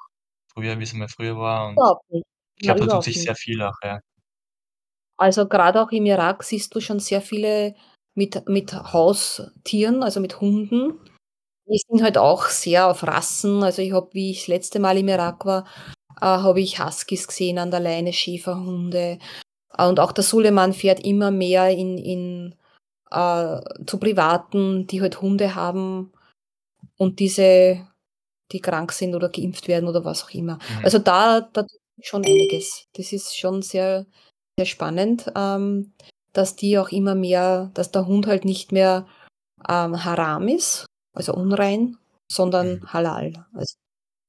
früher 0.54 0.80
wie's 0.80 0.94
mal 0.94 1.08
früher 1.08 1.38
war 1.38 1.68
und 1.70 1.74
Überhaupt 1.74 2.10
nicht. 2.12 2.26
ich 2.58 2.64
glaube, 2.64 2.82
da 2.82 2.88
tut 2.96 3.04
sich 3.04 3.22
sehr 3.22 3.32
nicht. 3.34 3.42
viel 3.42 3.62
auch, 3.62 3.76
ja. 3.84 4.00
Also, 5.18 5.48
grad 5.48 5.78
auch 5.78 5.92
im 5.92 6.06
Irak 6.06 6.44
siehst 6.44 6.74
du 6.76 6.80
schon 6.82 7.00
sehr 7.00 7.22
viele 7.22 7.76
mit 8.16 8.48
mit 8.50 8.74
Haustieren, 8.74 10.04
also 10.04 10.20
mit 10.20 10.42
Hunden. 10.42 11.00
Die 11.68 11.80
sind 11.88 12.02
halt 12.04 12.18
auch 12.18 12.46
sehr 12.48 12.88
auf 12.88 13.04
Rassen. 13.04 13.64
Also, 13.64 13.82
ich 13.82 13.94
habe, 13.94 14.10
wie 14.14 14.32
ich 14.32 14.40
das 14.42 14.48
letzte 14.48 14.80
Mal 14.80 14.98
im 14.98 15.08
Irak 15.08 15.46
war, 15.46 15.68
äh, 16.22 16.26
habe 16.26 16.62
ich 16.62 16.80
Huskies 16.80 17.28
gesehen 17.28 17.60
an 17.60 17.72
der 17.72 17.80
Leine, 17.82 18.14
Schäferhunde. 18.14 19.20
Äh, 19.78 19.88
und 19.88 20.00
auch 20.00 20.12
der 20.14 20.24
Suleiman 20.24 20.74
fährt 20.74 21.02
immer 21.06 21.32
mehr 21.32 21.70
in 21.72 21.98
in 21.98 22.56
äh, 23.12 23.62
zu 23.88 24.00
Privaten, 24.00 24.88
die 24.88 25.02
halt 25.02 25.22
Hunde 25.22 25.56
haben 25.56 26.12
und 26.98 27.20
diese 27.20 27.88
die 28.52 28.62
krank 28.62 28.92
sind 28.94 29.16
oder 29.16 29.30
geimpft 29.30 29.68
werden 29.68 29.90
oder 29.90 30.06
was 30.06 30.24
auch 30.26 30.32
immer. 30.32 30.56
Mhm. 30.56 30.86
Also, 30.86 31.00
da 31.00 31.42
da 31.42 31.66
schon 32.02 32.26
einiges. 32.26 32.88
Das 32.94 33.14
ist 33.14 33.38
schon 33.38 33.62
sehr, 33.62 34.06
sehr 34.58 34.66
spannend, 34.66 35.32
ähm, 35.36 35.94
dass 36.34 36.56
die 36.56 36.78
auch 36.80 36.90
immer 36.92 37.16
mehr 37.16 37.72
dass 37.74 37.92
der 37.92 38.08
Hund 38.08 38.28
halt 38.28 38.46
nicht 38.46 38.72
mehr, 38.72 39.08
ähm, 39.70 40.04
haram 40.06 40.48
ist, 40.48 40.86
also 41.14 41.34
unrein, 41.36 41.98
sondern 42.32 42.76
Mhm. 42.82 42.94
halal. 42.94 43.34
Also, 43.54 43.76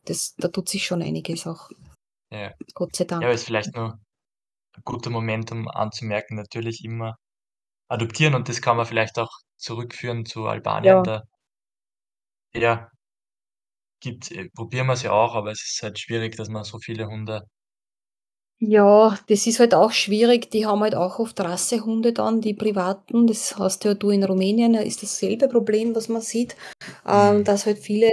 das 0.05 0.35
da 0.37 0.49
tut 0.49 0.69
sich 0.69 0.87
schon 0.87 1.03
einiges 1.03 1.47
auch. 1.47 1.71
Ja. 2.33 2.53
Gott 2.75 2.97
sei 2.97 3.05
Ja, 3.21 3.29
aber 3.29 3.33
Dank. 3.33 3.35
ist 3.35 3.45
vielleicht 3.47 3.77
nur 3.77 3.95
'n 4.77 4.83
guter 4.85 5.11
Moment, 5.11 5.53
um 5.53 5.69
anzumerken, 5.69 6.37
natürlich 6.37 6.85
immer 6.85 7.17
adoptieren 7.89 8.35
und 8.35 8.49
das 8.49 8.63
kann 8.63 8.77
man 8.79 8.87
vielleicht 8.87 9.19
auch 9.19 9.31
zurückführen 9.59 10.27
zu 10.27 10.47
Albanien, 10.49 11.03
Ja. 11.03 11.05
da 11.05 11.25
ja 12.55 12.93
gibt 14.03 14.33
äh, 14.33 14.49
probieren 14.51 14.89
wir's 14.89 15.03
ja 15.05 15.13
auch, 15.13 15.35
aber 15.37 15.53
es 15.53 15.63
ist 15.63 15.83
halt 15.85 15.99
schwierig, 16.01 16.37
dass 16.37 16.49
man 16.49 16.65
so 16.65 16.79
viele 16.81 17.07
Hunde 17.07 17.45
Ja, 18.61 19.19
das 19.29 19.47
ist 19.47 19.59
halt 19.59 19.75
auch 19.75 19.91
schwierig. 19.91 20.51
Die 20.51 20.67
haben 20.67 20.81
halt 20.83 20.95
auch 20.95 21.19
oft 21.19 21.41
Rassehunde 21.41 22.13
dann, 22.13 22.41
die 22.41 22.55
Privaten. 22.55 23.27
Das 23.27 23.57
hast 23.59 23.85
ja 23.85 23.95
du 23.95 24.11
in 24.11 24.23
Rumänien, 24.23 24.75
ist 24.75 25.03
dasselbe 25.03 25.49
Problem, 25.49 25.95
was 25.97 26.09
man 26.09 26.21
sieht, 26.23 26.57
ähm, 27.07 27.43
Mhm. 27.43 27.45
dass 27.45 27.67
halt 27.67 27.79
viele 27.79 28.09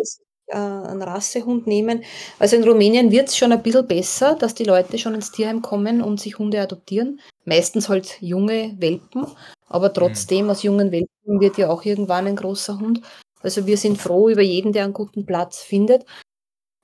äh, 0.50 0.56
einen 0.56 1.02
Rassehund 1.02 1.68
nehmen. 1.68 2.04
Also 2.40 2.56
in 2.56 2.64
Rumänien 2.64 3.12
wird 3.12 3.30
es 3.30 3.38
schon 3.38 3.52
ein 3.52 3.64
bisschen 3.64 3.88
besser, 3.88 4.36
dass 4.36 4.56
die 4.56 4.64
Leute 4.64 4.98
schon 4.98 5.16
ins 5.16 5.32
Tierheim 5.32 5.62
kommen 5.62 6.02
und 6.02 6.20
sich 6.20 6.38
Hunde 6.38 6.62
adoptieren. 6.62 7.20
Meistens 7.46 7.90
halt 7.90 8.18
junge 8.22 8.76
Welpen, 8.80 9.28
aber 9.68 9.90
mhm. 9.90 9.94
trotzdem 9.94 10.46
mhm. 10.46 10.52
aus 10.52 10.64
jungen 10.64 10.92
Welpen 10.92 11.40
wird 11.40 11.58
ja 11.58 11.70
auch 11.70 11.86
irgendwann 11.86 12.28
ein 12.28 12.36
großer 12.36 12.80
Hund. 12.80 13.02
Also 13.42 13.66
wir 13.66 13.78
sind 13.78 13.98
froh 14.02 14.30
über 14.30 14.42
jeden, 14.42 14.74
der 14.74 14.84
einen 14.84 14.94
guten 14.94 15.26
Platz 15.26 15.62
findet. 15.62 16.04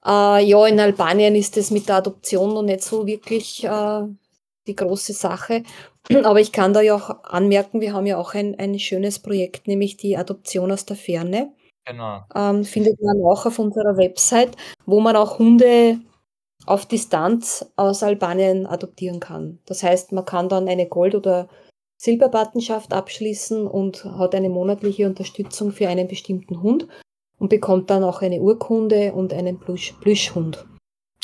Äh, 0.06 0.46
ja, 0.46 0.68
in 0.68 0.80
Albanien 0.80 1.36
ist 1.36 1.58
es 1.58 1.72
mit 1.72 1.90
der 1.90 1.98
Adoption 1.98 2.54
noch 2.54 2.62
nicht 2.62 2.84
so 2.84 3.08
wirklich 3.08 3.64
äh, 3.64 4.02
die 4.68 4.76
große 4.76 5.14
Sache. 5.14 5.64
Aber 6.24 6.40
ich 6.40 6.52
kann 6.52 6.74
da 6.74 6.82
ja 6.82 6.96
auch 6.96 7.24
anmerken, 7.24 7.82
wir 7.82 7.94
haben 7.94 8.06
ja 8.06 8.18
auch 8.18 8.34
ein, 8.34 8.58
ein 8.60 8.78
schönes 8.80 9.20
Projekt, 9.20 9.68
nämlich 9.68 9.98
die 9.98 10.18
Adoption 10.18 10.72
aus 10.72 10.86
der 10.86 10.96
Ferne. 10.96 11.52
Genau. 11.86 12.24
Ähm, 12.34 12.64
findet 12.64 13.02
man 13.02 13.22
auch 13.24 13.46
auf 13.46 13.60
unserer 13.60 13.98
Website, 13.98 14.56
wo 14.86 15.00
man 15.00 15.16
auch 15.16 15.40
Hunde 15.40 16.00
auf 16.66 16.86
Distanz 16.86 17.72
aus 17.76 18.02
Albanien 18.02 18.66
adoptieren 18.66 19.20
kann. 19.20 19.60
Das 19.66 19.84
heißt, 19.84 20.12
man 20.12 20.26
kann 20.26 20.50
dann 20.50 20.68
eine 20.68 20.88
Gold- 20.88 21.16
oder 21.16 21.48
Silberpattenschaft 21.98 22.92
abschließen 22.92 23.68
und 23.68 24.04
hat 24.04 24.36
eine 24.36 24.50
monatliche 24.50 25.06
Unterstützung 25.06 25.72
für 25.72 25.88
einen 25.88 26.08
bestimmten 26.08 26.62
Hund 26.62 26.88
und 27.38 27.50
bekommt 27.50 27.90
dann 27.90 28.04
auch 28.04 28.22
eine 28.22 28.42
Urkunde 28.42 29.14
und 29.14 29.34
einen 29.34 29.60
Plüsch 29.60 29.94
Plüschhund. 30.02 30.66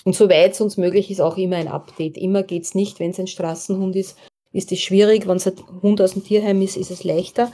Und 0.03 0.15
soweit 0.15 0.53
es 0.53 0.61
uns 0.61 0.77
möglich 0.77 1.11
ist, 1.11 1.21
auch 1.21 1.37
immer 1.37 1.57
ein 1.57 1.67
Update. 1.67 2.17
Immer 2.17 2.43
geht 2.43 2.63
es 2.63 2.75
nicht, 2.75 2.99
wenn 2.99 3.11
es 3.11 3.19
ein 3.19 3.27
Straßenhund 3.27 3.95
ist, 3.95 4.17
ist 4.51 4.71
es 4.71 4.79
schwierig. 4.79 5.27
Wenn 5.27 5.37
es 5.37 5.47
ein 5.47 5.55
Hund 5.81 6.01
aus 6.01 6.13
dem 6.13 6.23
Tierheim 6.23 6.61
ist, 6.61 6.77
ist 6.77 6.91
es 6.91 7.03
leichter. 7.03 7.51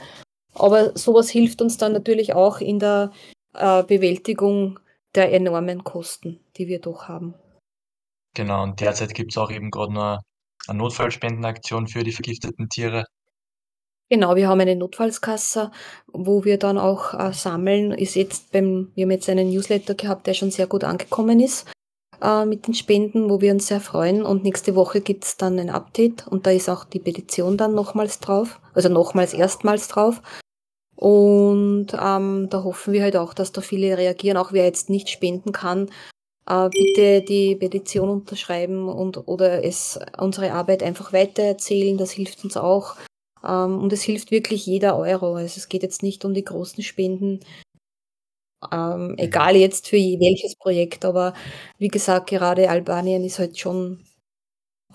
Aber 0.58 0.96
sowas 0.96 1.30
hilft 1.30 1.62
uns 1.62 1.78
dann 1.78 1.92
natürlich 1.92 2.34
auch 2.34 2.60
in 2.60 2.78
der 2.78 3.12
äh, 3.54 3.82
Bewältigung 3.82 4.78
der 5.14 5.32
enormen 5.32 5.84
Kosten, 5.84 6.40
die 6.56 6.68
wir 6.68 6.80
doch 6.80 7.08
haben. 7.08 7.34
Genau, 8.34 8.62
und 8.62 8.80
derzeit 8.80 9.14
gibt 9.14 9.32
es 9.32 9.38
auch 9.38 9.50
eben 9.50 9.70
gerade 9.70 9.92
nur 9.92 10.20
eine 10.68 10.78
Notfallspendenaktion 10.78 11.88
für 11.88 12.04
die 12.04 12.12
vergifteten 12.12 12.68
Tiere. 12.68 13.04
Genau, 14.10 14.36
wir 14.36 14.48
haben 14.48 14.60
eine 14.60 14.76
Notfallskasse, 14.76 15.70
wo 16.06 16.44
wir 16.44 16.58
dann 16.58 16.78
auch 16.78 17.12
äh, 17.14 17.32
sammeln. 17.32 17.92
Ist 17.92 18.14
jetzt 18.14 18.52
beim, 18.52 18.90
wir 18.94 19.04
haben 19.04 19.10
jetzt 19.10 19.28
einen 19.28 19.50
Newsletter 19.50 19.94
gehabt, 19.94 20.26
der 20.26 20.34
schon 20.34 20.50
sehr 20.50 20.66
gut 20.66 20.84
angekommen 20.84 21.40
ist 21.40 21.70
äh, 22.22 22.44
mit 22.44 22.66
den 22.66 22.74
Spenden, 22.74 23.28
wo 23.28 23.40
wir 23.40 23.52
uns 23.52 23.66
sehr 23.66 23.80
freuen. 23.80 24.22
Und 24.22 24.44
nächste 24.44 24.74
Woche 24.74 25.00
gibt 25.00 25.24
es 25.24 25.36
dann 25.36 25.58
ein 25.58 25.70
Update 25.70 26.26
und 26.26 26.46
da 26.46 26.50
ist 26.50 26.68
auch 26.68 26.84
die 26.84 27.00
Petition 27.00 27.56
dann 27.56 27.74
nochmals 27.74 28.20
drauf, 28.20 28.60
also 28.72 28.88
nochmals 28.88 29.34
erstmals 29.34 29.88
drauf. 29.88 30.22
Und 30.98 31.86
ähm, 31.94 32.48
da 32.50 32.64
hoffen 32.64 32.92
wir 32.92 33.04
halt 33.04 33.16
auch, 33.16 33.32
dass 33.32 33.52
da 33.52 33.60
viele 33.60 33.96
reagieren, 33.96 34.36
auch 34.36 34.50
wer 34.52 34.64
jetzt 34.64 34.90
nicht 34.90 35.08
spenden 35.08 35.52
kann. 35.52 35.88
Äh, 36.48 36.68
bitte 36.70 37.22
die 37.22 37.54
Petition 37.54 38.08
unterschreiben 38.08 38.88
und 38.88 39.28
oder 39.28 39.64
es 39.64 40.00
unsere 40.18 40.52
Arbeit 40.52 40.82
einfach 40.82 41.12
weitererzählen, 41.12 41.96
das 41.98 42.10
hilft 42.10 42.42
uns 42.42 42.56
auch. 42.56 42.96
Ähm, 43.46 43.78
und 43.78 43.92
es 43.92 44.02
hilft 44.02 44.32
wirklich 44.32 44.66
jeder 44.66 44.98
Euro. 44.98 45.36
Also 45.36 45.58
es 45.58 45.68
geht 45.68 45.84
jetzt 45.84 46.02
nicht 46.02 46.24
um 46.24 46.34
die 46.34 46.44
großen 46.44 46.82
Spenden, 46.82 47.40
ähm, 48.72 49.14
egal 49.18 49.56
jetzt 49.56 49.88
für 49.88 49.96
welches 49.96 50.56
Projekt, 50.56 51.04
aber 51.04 51.32
wie 51.78 51.88
gesagt, 51.88 52.28
gerade 52.30 52.70
Albanien 52.70 53.24
ist 53.24 53.38
halt 53.38 53.58
schon 53.58 54.04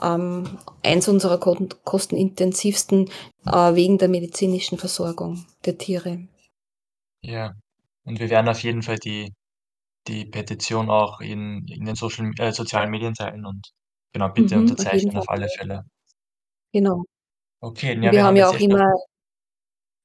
ähm, 0.01 0.57
eins 0.83 1.07
unserer 1.07 1.39
kostenintensivsten 1.39 3.09
äh, 3.45 3.75
wegen 3.75 3.97
der 3.97 4.09
medizinischen 4.09 4.77
Versorgung 4.77 5.45
der 5.65 5.77
Tiere. 5.77 6.27
Ja, 7.21 7.53
und 8.05 8.19
wir 8.19 8.29
werden 8.29 8.49
auf 8.49 8.61
jeden 8.63 8.81
Fall 8.83 8.97
die, 8.97 9.33
die 10.07 10.25
Petition 10.25 10.89
auch 10.91 11.21
in, 11.21 11.65
in 11.67 11.85
den 11.85 11.95
Social, 11.95 12.31
äh, 12.39 12.51
sozialen 12.53 12.91
Medien 12.91 13.13
teilen 13.15 13.45
und 13.45 13.71
genau, 14.13 14.29
bitte 14.29 14.55
Mhm, 14.55 14.63
auf 14.63 14.69
unterzeichnen 14.71 15.11
Fall. 15.13 15.21
auf 15.21 15.29
alle 15.29 15.49
Fälle. 15.49 15.83
Genau. 16.73 17.03
Okay, 17.61 17.95
ja, 18.01 18.11
wir 18.11 18.23
wir 18.23 18.23
haben 18.23 18.35
ja 18.35 18.49
auch 18.49 18.53
echt 18.55 18.69
noch, 18.69 18.79
immer, 18.79 18.93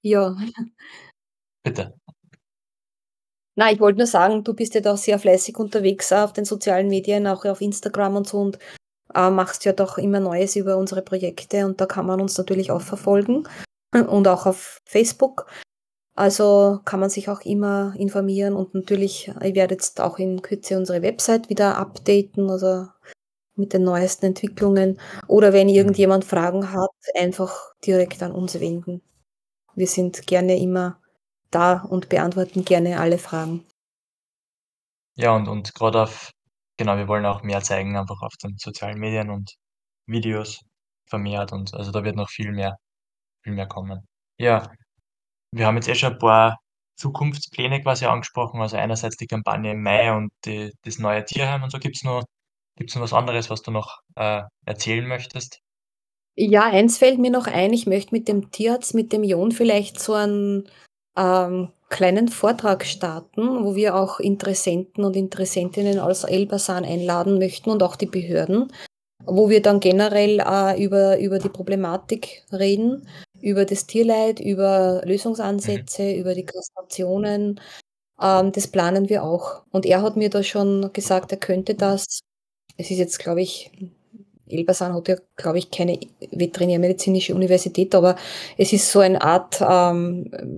ja, 0.02 0.36
bitte. 1.64 1.94
na, 3.56 3.72
ich 3.72 3.80
wollte 3.80 3.98
nur 3.98 4.06
sagen, 4.06 4.44
du 4.44 4.54
bist 4.54 4.74
ja 4.74 4.80
doch 4.80 4.96
sehr 4.96 5.18
fleißig 5.18 5.56
unterwegs 5.58 6.12
auf 6.12 6.32
den 6.32 6.44
sozialen 6.44 6.88
Medien, 6.88 7.26
auch 7.26 7.44
auf 7.44 7.60
Instagram 7.60 8.16
und 8.16 8.28
so 8.28 8.38
und 8.38 8.58
äh, 9.14 9.30
machst 9.30 9.64
ja 9.64 9.72
doch 9.72 9.98
immer 9.98 10.20
Neues 10.20 10.56
über 10.56 10.76
unsere 10.76 11.02
Projekte 11.02 11.66
und 11.66 11.80
da 11.80 11.86
kann 11.86 12.06
man 12.06 12.20
uns 12.20 12.36
natürlich 12.38 12.70
auch 12.70 12.82
verfolgen 12.82 13.48
und 13.92 14.28
auch 14.28 14.46
auf 14.46 14.80
Facebook. 14.84 15.46
Also 16.14 16.80
kann 16.84 16.98
man 16.98 17.10
sich 17.10 17.28
auch 17.28 17.42
immer 17.42 17.94
informieren 17.96 18.54
und 18.54 18.74
natürlich, 18.74 19.28
ich 19.40 19.54
werde 19.54 19.74
jetzt 19.74 20.00
auch 20.00 20.18
in 20.18 20.42
Kürze 20.42 20.76
unsere 20.76 21.00
Website 21.02 21.48
wieder 21.48 21.78
updaten, 21.78 22.50
also 22.50 22.88
mit 23.54 23.72
den 23.72 23.84
neuesten 23.84 24.26
Entwicklungen. 24.26 24.98
Oder 25.26 25.52
wenn 25.52 25.68
irgendjemand 25.68 26.24
Fragen 26.24 26.72
hat, 26.72 26.90
einfach 27.14 27.74
direkt 27.84 28.22
an 28.22 28.32
uns 28.32 28.58
wenden. 28.60 29.02
Wir 29.74 29.86
sind 29.86 30.26
gerne 30.26 30.58
immer 30.58 31.00
da 31.50 31.82
und 31.82 32.08
beantworten 32.08 32.64
gerne 32.64 33.00
alle 33.00 33.18
Fragen. 33.18 33.64
Ja, 35.14 35.34
und, 35.34 35.48
und 35.48 35.74
gerade 35.74 36.02
auf, 36.02 36.30
genau, 36.78 36.96
wir 36.96 37.08
wollen 37.08 37.26
auch 37.26 37.42
mehr 37.42 37.62
zeigen, 37.62 37.96
einfach 37.96 38.22
auf 38.22 38.34
den 38.42 38.56
sozialen 38.56 38.98
Medien 38.98 39.30
und 39.30 39.54
Videos 40.06 40.60
vermehrt 41.08 41.52
und 41.52 41.74
also 41.74 41.90
da 41.92 42.04
wird 42.04 42.16
noch 42.16 42.30
viel 42.30 42.52
mehr, 42.52 42.76
viel 43.42 43.54
mehr 43.54 43.66
kommen. 43.66 44.00
Ja, 44.38 44.70
wir 45.52 45.66
haben 45.66 45.76
jetzt 45.76 45.88
eh 45.88 45.94
schon 45.94 46.14
ein 46.14 46.18
paar 46.18 46.58
Zukunftspläne 46.96 47.82
quasi 47.82 48.06
angesprochen, 48.06 48.60
also 48.60 48.76
einerseits 48.76 49.16
die 49.16 49.26
Kampagne 49.26 49.72
im 49.72 49.82
Mai 49.82 50.12
und 50.14 50.30
die, 50.44 50.72
das 50.84 50.98
neue 50.98 51.24
Tierheim 51.24 51.62
und 51.62 51.70
so. 51.70 51.78
Gibt's 51.78 52.04
noch, 52.04 52.24
gibt's 52.76 52.94
noch 52.94 53.02
was 53.02 53.12
anderes, 53.12 53.50
was 53.50 53.62
du 53.62 53.70
noch 53.70 54.00
äh, 54.16 54.42
erzählen 54.66 55.06
möchtest? 55.06 55.60
Ja, 56.36 56.64
eins 56.64 56.98
fällt 56.98 57.18
mir 57.18 57.30
noch 57.30 57.46
ein, 57.46 57.72
ich 57.72 57.86
möchte 57.86 58.14
mit 58.14 58.28
dem 58.28 58.50
Tierarzt, 58.50 58.94
mit 58.94 59.12
dem 59.12 59.24
Jon 59.24 59.52
vielleicht 59.52 60.00
so 60.00 60.14
einen 60.14 60.68
ähm, 61.16 61.72
kleinen 61.88 62.28
Vortrag 62.28 62.84
starten, 62.84 63.64
wo 63.64 63.74
wir 63.74 63.96
auch 63.96 64.20
Interessenten 64.20 65.04
und 65.04 65.16
Interessentinnen 65.16 65.98
aus 65.98 66.24
Elbasan 66.24 66.84
einladen 66.84 67.38
möchten 67.38 67.70
und 67.70 67.82
auch 67.82 67.96
die 67.96 68.06
Behörden, 68.06 68.72
wo 69.24 69.48
wir 69.48 69.62
dann 69.62 69.80
generell 69.80 70.40
äh, 70.40 70.82
über, 70.82 71.18
über 71.18 71.38
die 71.38 71.48
Problematik 71.48 72.44
reden, 72.52 73.06
über 73.40 73.64
das 73.64 73.86
Tierleid, 73.86 74.40
über 74.40 75.02
Lösungsansätze, 75.04 76.02
mhm. 76.02 76.20
über 76.20 76.34
die 76.34 76.44
Kastrationen. 76.44 77.60
Ähm, 78.20 78.52
das 78.52 78.66
planen 78.66 79.08
wir 79.08 79.24
auch. 79.24 79.62
Und 79.70 79.86
er 79.86 80.02
hat 80.02 80.16
mir 80.16 80.30
da 80.30 80.42
schon 80.42 80.92
gesagt, 80.92 81.32
er 81.32 81.38
könnte 81.38 81.74
das. 81.74 82.20
Es 82.76 82.90
ist 82.90 82.98
jetzt, 82.98 83.18
glaube 83.18 83.42
ich, 83.42 83.70
Elbasan 84.46 84.94
hat 84.94 85.08
ja, 85.08 85.16
glaube 85.36 85.58
ich, 85.58 85.70
keine 85.70 85.98
veterinärmedizinische 86.30 87.34
Universität, 87.34 87.94
aber 87.94 88.16
es 88.56 88.72
ist 88.72 88.90
so 88.90 89.00
eine 89.00 89.20
Art 89.20 89.60
ähm, 89.60 90.57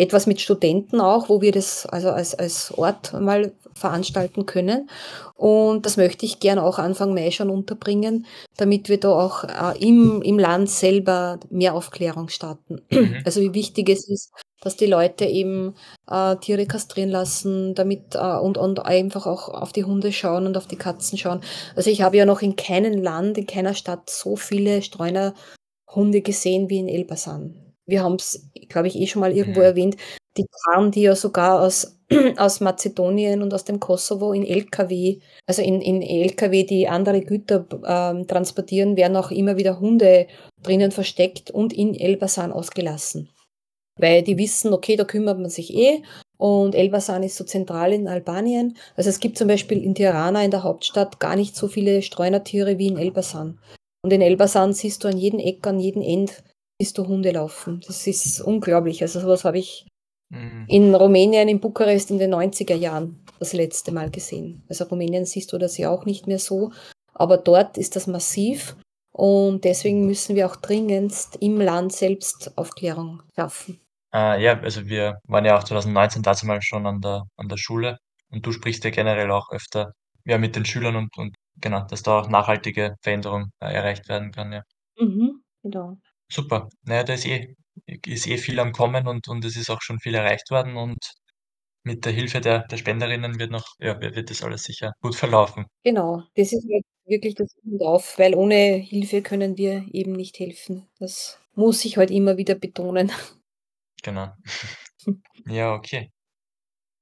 etwas 0.00 0.26
mit 0.26 0.40
Studenten 0.40 1.00
auch, 1.00 1.28
wo 1.28 1.42
wir 1.42 1.52
das 1.52 1.84
also 1.86 2.10
als, 2.10 2.34
als 2.34 2.72
Ort 2.76 3.12
mal 3.12 3.52
veranstalten 3.74 4.46
können. 4.46 4.88
Und 5.36 5.84
das 5.84 5.96
möchte 5.96 6.24
ich 6.24 6.40
gern 6.40 6.58
auch 6.58 6.78
Anfang 6.78 7.14
Mai 7.14 7.30
schon 7.30 7.50
unterbringen, 7.50 8.26
damit 8.56 8.88
wir 8.88 8.98
da 8.98 9.10
auch 9.10 9.44
äh, 9.44 9.78
im, 9.78 10.22
im 10.22 10.38
Land 10.38 10.70
selber 10.70 11.38
mehr 11.50 11.74
Aufklärung 11.74 12.28
starten. 12.28 12.80
Mhm. 12.90 13.16
Also 13.24 13.40
wie 13.42 13.54
wichtig 13.54 13.90
es 13.90 14.08
ist, 14.08 14.32
dass 14.62 14.76
die 14.76 14.86
Leute 14.86 15.26
eben 15.26 15.74
äh, 16.10 16.36
Tiere 16.36 16.66
kastrieren 16.66 17.10
lassen, 17.10 17.74
damit 17.74 18.14
äh, 18.14 18.38
und, 18.38 18.58
und 18.58 18.84
einfach 18.84 19.26
auch 19.26 19.48
auf 19.48 19.72
die 19.72 19.84
Hunde 19.84 20.12
schauen 20.12 20.46
und 20.46 20.56
auf 20.56 20.66
die 20.66 20.76
Katzen 20.76 21.18
schauen. 21.18 21.40
Also 21.76 21.90
ich 21.90 22.02
habe 22.02 22.16
ja 22.16 22.24
noch 22.24 22.42
in 22.42 22.56
keinem 22.56 23.02
Land, 23.02 23.38
in 23.38 23.46
keiner 23.46 23.74
Stadt 23.74 24.08
so 24.08 24.36
viele 24.36 24.82
Streunerhunde 24.82 26.22
gesehen 26.22 26.70
wie 26.70 26.78
in 26.78 26.88
Elbasan 26.88 27.69
wir 27.90 28.02
haben 28.02 28.14
es, 28.14 28.48
glaube 28.68 28.88
ich, 28.88 28.96
eh 28.96 29.06
schon 29.06 29.20
mal 29.20 29.36
irgendwo 29.36 29.60
mhm. 29.60 29.66
erwähnt, 29.66 29.96
die 30.36 30.46
kamen 30.64 30.90
die 30.90 31.02
ja 31.02 31.16
sogar 31.16 31.60
aus, 31.60 31.98
aus 32.36 32.60
Mazedonien 32.60 33.42
und 33.42 33.52
aus 33.52 33.64
dem 33.64 33.80
Kosovo 33.80 34.32
in 34.32 34.46
LKW, 34.46 35.18
also 35.46 35.62
in, 35.62 35.80
in 35.80 36.02
LKW, 36.02 36.64
die 36.64 36.88
andere 36.88 37.20
Güter 37.20 37.66
ähm, 37.84 38.26
transportieren, 38.26 38.96
werden 38.96 39.16
auch 39.16 39.30
immer 39.30 39.56
wieder 39.56 39.80
Hunde 39.80 40.26
drinnen 40.62 40.92
versteckt 40.92 41.50
und 41.50 41.72
in 41.72 41.94
Elbasan 41.94 42.52
ausgelassen. 42.52 43.28
Weil 43.98 44.22
die 44.22 44.38
wissen, 44.38 44.72
okay, 44.72 44.96
da 44.96 45.04
kümmert 45.04 45.38
man 45.38 45.50
sich 45.50 45.74
eh 45.74 46.02
und 46.40 46.74
Elbasan 46.74 47.22
ist 47.22 47.36
so 47.36 47.44
zentral 47.44 47.92
in 47.92 48.08
Albanien. 48.08 48.78
Also 48.96 49.10
es 49.10 49.20
gibt 49.20 49.36
zum 49.36 49.48
Beispiel 49.48 49.84
in 49.84 49.94
Tirana, 49.94 50.42
in 50.42 50.50
der 50.50 50.62
Hauptstadt, 50.62 51.20
gar 51.20 51.36
nicht 51.36 51.54
so 51.54 51.68
viele 51.68 52.00
Streunertiere 52.00 52.78
wie 52.78 52.86
in 52.86 52.96
Elbasan. 52.96 53.58
Und 54.02 54.10
in 54.10 54.22
Elbasan 54.22 54.72
siehst 54.72 55.04
du 55.04 55.08
an 55.08 55.18
jedem 55.18 55.38
Eck, 55.38 55.66
an 55.66 55.78
jedem 55.78 56.00
End 56.00 56.42
siehst 56.80 56.96
du 56.96 57.06
Hunde 57.06 57.30
laufen. 57.30 57.82
Das 57.86 58.06
ist 58.06 58.40
unglaublich. 58.40 59.02
Also 59.02 59.20
sowas 59.20 59.44
habe 59.44 59.58
ich 59.58 59.86
mhm. 60.30 60.64
in 60.66 60.94
Rumänien, 60.94 61.48
in 61.48 61.60
Bukarest 61.60 62.10
in 62.10 62.18
den 62.18 62.34
90er 62.34 62.74
Jahren 62.74 63.22
das 63.38 63.52
letzte 63.52 63.92
Mal 63.92 64.10
gesehen. 64.10 64.62
Also 64.68 64.84
Rumänien 64.84 65.26
siehst 65.26 65.52
du 65.52 65.58
das 65.58 65.76
ja 65.76 65.90
auch 65.90 66.06
nicht 66.06 66.26
mehr 66.26 66.38
so, 66.38 66.72
aber 67.12 67.36
dort 67.36 67.76
ist 67.76 67.96
das 67.96 68.06
massiv 68.06 68.76
und 69.12 69.64
deswegen 69.64 70.06
müssen 70.06 70.36
wir 70.36 70.46
auch 70.46 70.56
dringendst 70.56 71.36
im 71.40 71.60
Land 71.60 71.92
selbst 71.92 72.56
Aufklärung 72.56 73.22
schaffen. 73.34 73.78
Äh, 74.14 74.42
ja, 74.42 74.58
also 74.58 74.86
wir 74.86 75.18
waren 75.24 75.44
ja 75.44 75.58
auch 75.58 75.64
2019 75.64 76.22
dazu 76.22 76.46
mal 76.46 76.62
schon 76.62 76.86
an 76.86 77.00
der, 77.02 77.24
an 77.36 77.48
der 77.48 77.58
Schule 77.58 77.98
und 78.30 78.46
du 78.46 78.52
sprichst 78.52 78.84
ja 78.84 78.90
generell 78.90 79.30
auch 79.30 79.50
öfter, 79.50 79.92
ja, 80.24 80.38
mit 80.38 80.56
den 80.56 80.64
Schülern 80.64 80.96
und 80.96 81.16
und 81.18 81.34
genau, 81.60 81.84
dass 81.86 82.02
da 82.02 82.20
auch 82.20 82.28
nachhaltige 82.28 82.94
Veränderung, 83.02 83.50
äh, 83.60 83.72
erreicht 83.72 84.08
werden 84.08 84.32
kann, 84.32 84.52
ja. 84.52 84.62
Mhm, 84.98 85.42
genau. 85.62 85.98
Super. 86.32 86.68
Na 86.84 86.96
ja, 86.96 87.02
da 87.04 87.14
ist 87.14 87.26
eh 87.26 87.54
ist 87.86 88.26
eh 88.26 88.38
viel 88.38 88.60
am 88.60 88.72
Kommen 88.72 89.06
und 89.08 89.28
und 89.28 89.44
es 89.44 89.56
ist 89.56 89.70
auch 89.70 89.82
schon 89.82 89.98
viel 90.00 90.14
erreicht 90.14 90.50
worden 90.50 90.76
und 90.76 90.98
mit 91.84 92.04
der 92.04 92.12
Hilfe 92.12 92.40
der 92.40 92.66
der 92.68 92.76
Spenderinnen 92.78 93.38
wird 93.38 93.50
noch 93.50 93.66
ja, 93.80 94.00
wird 94.00 94.16
wird 94.16 94.30
das 94.30 94.42
alles 94.42 94.64
sicher 94.64 94.92
gut 95.02 95.16
verlaufen. 95.16 95.66
Genau, 95.84 96.22
das 96.36 96.52
ist 96.52 96.66
halt 96.72 96.84
wirklich 97.06 97.34
das 97.36 97.54
Um 97.64 97.74
und 97.74 97.82
Auf, 97.82 98.18
weil 98.18 98.34
ohne 98.36 98.74
Hilfe 98.76 99.22
können 99.22 99.56
wir 99.58 99.86
eben 99.92 100.12
nicht 100.12 100.38
helfen. 100.38 100.88
Das 101.00 101.38
muss 101.54 101.84
ich 101.84 101.96
halt 101.98 102.10
immer 102.10 102.36
wieder 102.36 102.54
betonen. 102.54 103.12
Genau. 104.02 104.28
Ja, 105.46 105.74
okay. 105.74 106.10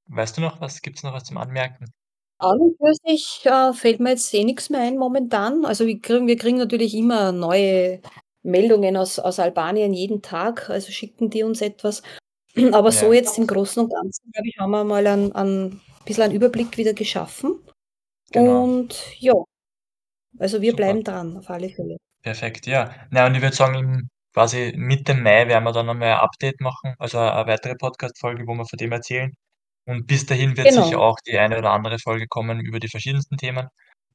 Weißt 0.07 0.37
du 0.37 0.41
noch 0.41 0.59
was 0.61 0.81
gibt's 0.81 1.03
noch 1.03 1.13
was 1.13 1.23
zum 1.25 1.37
Anmerken? 1.37 1.85
An 2.39 2.57
und 2.59 2.77
für 2.77 2.93
sich, 3.05 3.41
äh, 3.45 3.73
fällt 3.73 3.99
mir 3.99 4.11
jetzt 4.11 4.33
eh 4.33 4.43
nix 4.45 4.69
mehr 4.69 4.81
ein 4.81 4.97
momentan. 4.97 5.65
Also, 5.65 5.85
wir 5.87 5.99
kriegen 5.99 6.27
wir 6.27 6.37
kriegen 6.37 6.57
natürlich 6.57 6.95
immer 6.95 7.31
neue 7.33 8.01
Meldungen 8.43 8.97
aus 8.97 9.19
aus 9.19 9.39
Albanien 9.39 9.93
jeden 9.93 10.21
Tag, 10.21 10.69
also 10.69 10.91
schicken 10.91 11.29
die 11.29 11.43
uns 11.43 11.61
etwas. 11.61 12.01
Aber 12.73 12.91
so 12.91 13.07
Ja. 13.07 13.13
jetzt 13.13 13.37
im 13.37 13.47
Großen 13.47 13.83
und 13.83 13.91
Ganzen, 13.91 14.31
glaube 14.31 14.47
ich, 14.49 14.57
haben 14.59 14.71
wir 14.71 14.83
mal 14.85 15.07
einen 15.07 15.31
einen 15.33 15.81
bisschen 16.05 16.23
einen 16.23 16.35
Überblick 16.35 16.77
wieder 16.77 16.93
geschaffen. 16.93 17.59
Genau. 18.31 18.63
Und 18.63 18.95
ja, 19.19 19.33
also 20.39 20.61
wir 20.61 20.71
Super. 20.71 20.77
bleiben 20.77 21.03
dran, 21.03 21.37
auf 21.37 21.49
alle 21.49 21.69
Fälle. 21.69 21.97
Perfekt, 22.23 22.67
ja. 22.67 22.93
Na, 23.11 23.27
und 23.27 23.35
ich 23.35 23.41
würde 23.41 23.55
sagen, 23.55 23.75
im 23.75 24.09
quasi 24.33 24.73
Mitte 24.77 25.13
Mai 25.15 25.47
werden 25.47 25.63
wir 25.65 25.71
dann 25.73 25.89
einmal 25.89 26.09
ein 26.13 26.19
Update 26.19 26.61
machen, 26.61 26.95
also 26.99 27.19
a 27.19 27.43
'ne 27.43 27.47
weitere 27.51 27.75
Podcast-Folge, 27.75 28.45
wo 28.47 28.55
wir 28.55 28.65
von 28.65 28.77
dem 28.77 28.91
erzählen. 28.93 29.33
Und 29.85 30.07
bis 30.07 30.25
dahin 30.27 30.57
wird 30.57 30.71
sicher 30.71 30.97
Genau. 30.97 31.03
auch 31.09 31.19
die 31.27 31.39
eine 31.39 31.57
oder 31.59 31.71
andere 31.71 31.99
Folge 31.99 32.27
kommen 32.27 32.59
über 32.61 32.79
die 32.79 32.89
verschiedensten 32.89 33.37
Themen. 33.37 33.67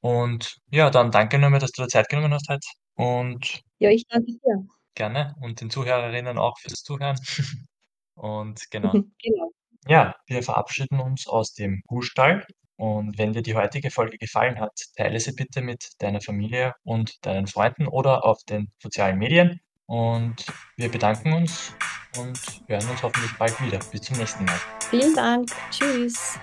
Und 0.04 0.58
ja, 0.70 0.90
dann 0.90 1.10
danke 1.10 1.38
nochmal, 1.38 1.60
dass 1.60 1.72
du 1.72 1.80
dir 1.82 1.88
Zeit 1.88 2.10
genommen 2.10 2.34
hast 2.34 2.46
heute 2.50 2.66
und 2.94 3.62
Ja, 3.78 3.88
ich 3.88 4.06
danke 4.06 4.32
dir. 4.32 4.66
gerne 4.94 5.34
und 5.40 5.62
den 5.62 5.70
Zuhörerinnen 5.70 6.36
auch 6.36 6.58
fürs 6.58 6.82
Zuhören. 6.82 7.18
Und 8.14 8.70
genau. 8.70 8.92
Genau. 9.22 9.50
Ja, 9.88 10.14
wir 10.26 10.42
verabschieden 10.42 11.00
uns 11.00 11.26
aus 11.26 11.52
dem 11.54 11.82
Hufstall 11.90 12.46
und 12.76 13.18
wenn 13.18 13.32
dir 13.32 13.42
die 13.42 13.54
heutige 13.56 13.90
Folge 13.90 14.18
gefallen 14.18 14.60
hat, 14.60 14.72
teile 14.96 15.18
sie 15.18 15.32
bitte 15.32 15.62
mit 15.62 15.88
deiner 15.98 16.20
Familie 16.20 16.74
und 16.84 17.24
deinen 17.26 17.46
Freunden 17.46 17.88
oder 17.88 18.24
auf 18.24 18.38
den 18.44 18.68
sozialen 18.78 19.18
Medien. 19.18 19.60
Und 19.86 20.46
wir 20.76 20.90
bedanken 20.90 21.32
uns 21.32 21.72
und 22.18 22.38
hören 22.68 22.88
uns 22.88 23.02
hoffentlich 23.02 23.32
bald 23.38 23.58
wieder. 23.62 23.80
Bis 23.90 24.02
zum 24.02 24.16
nächsten 24.18 24.44
Mal. 24.44 24.60
Vielen 24.90 25.14
Dank. 25.14 25.48
Tschüss. 25.70 26.38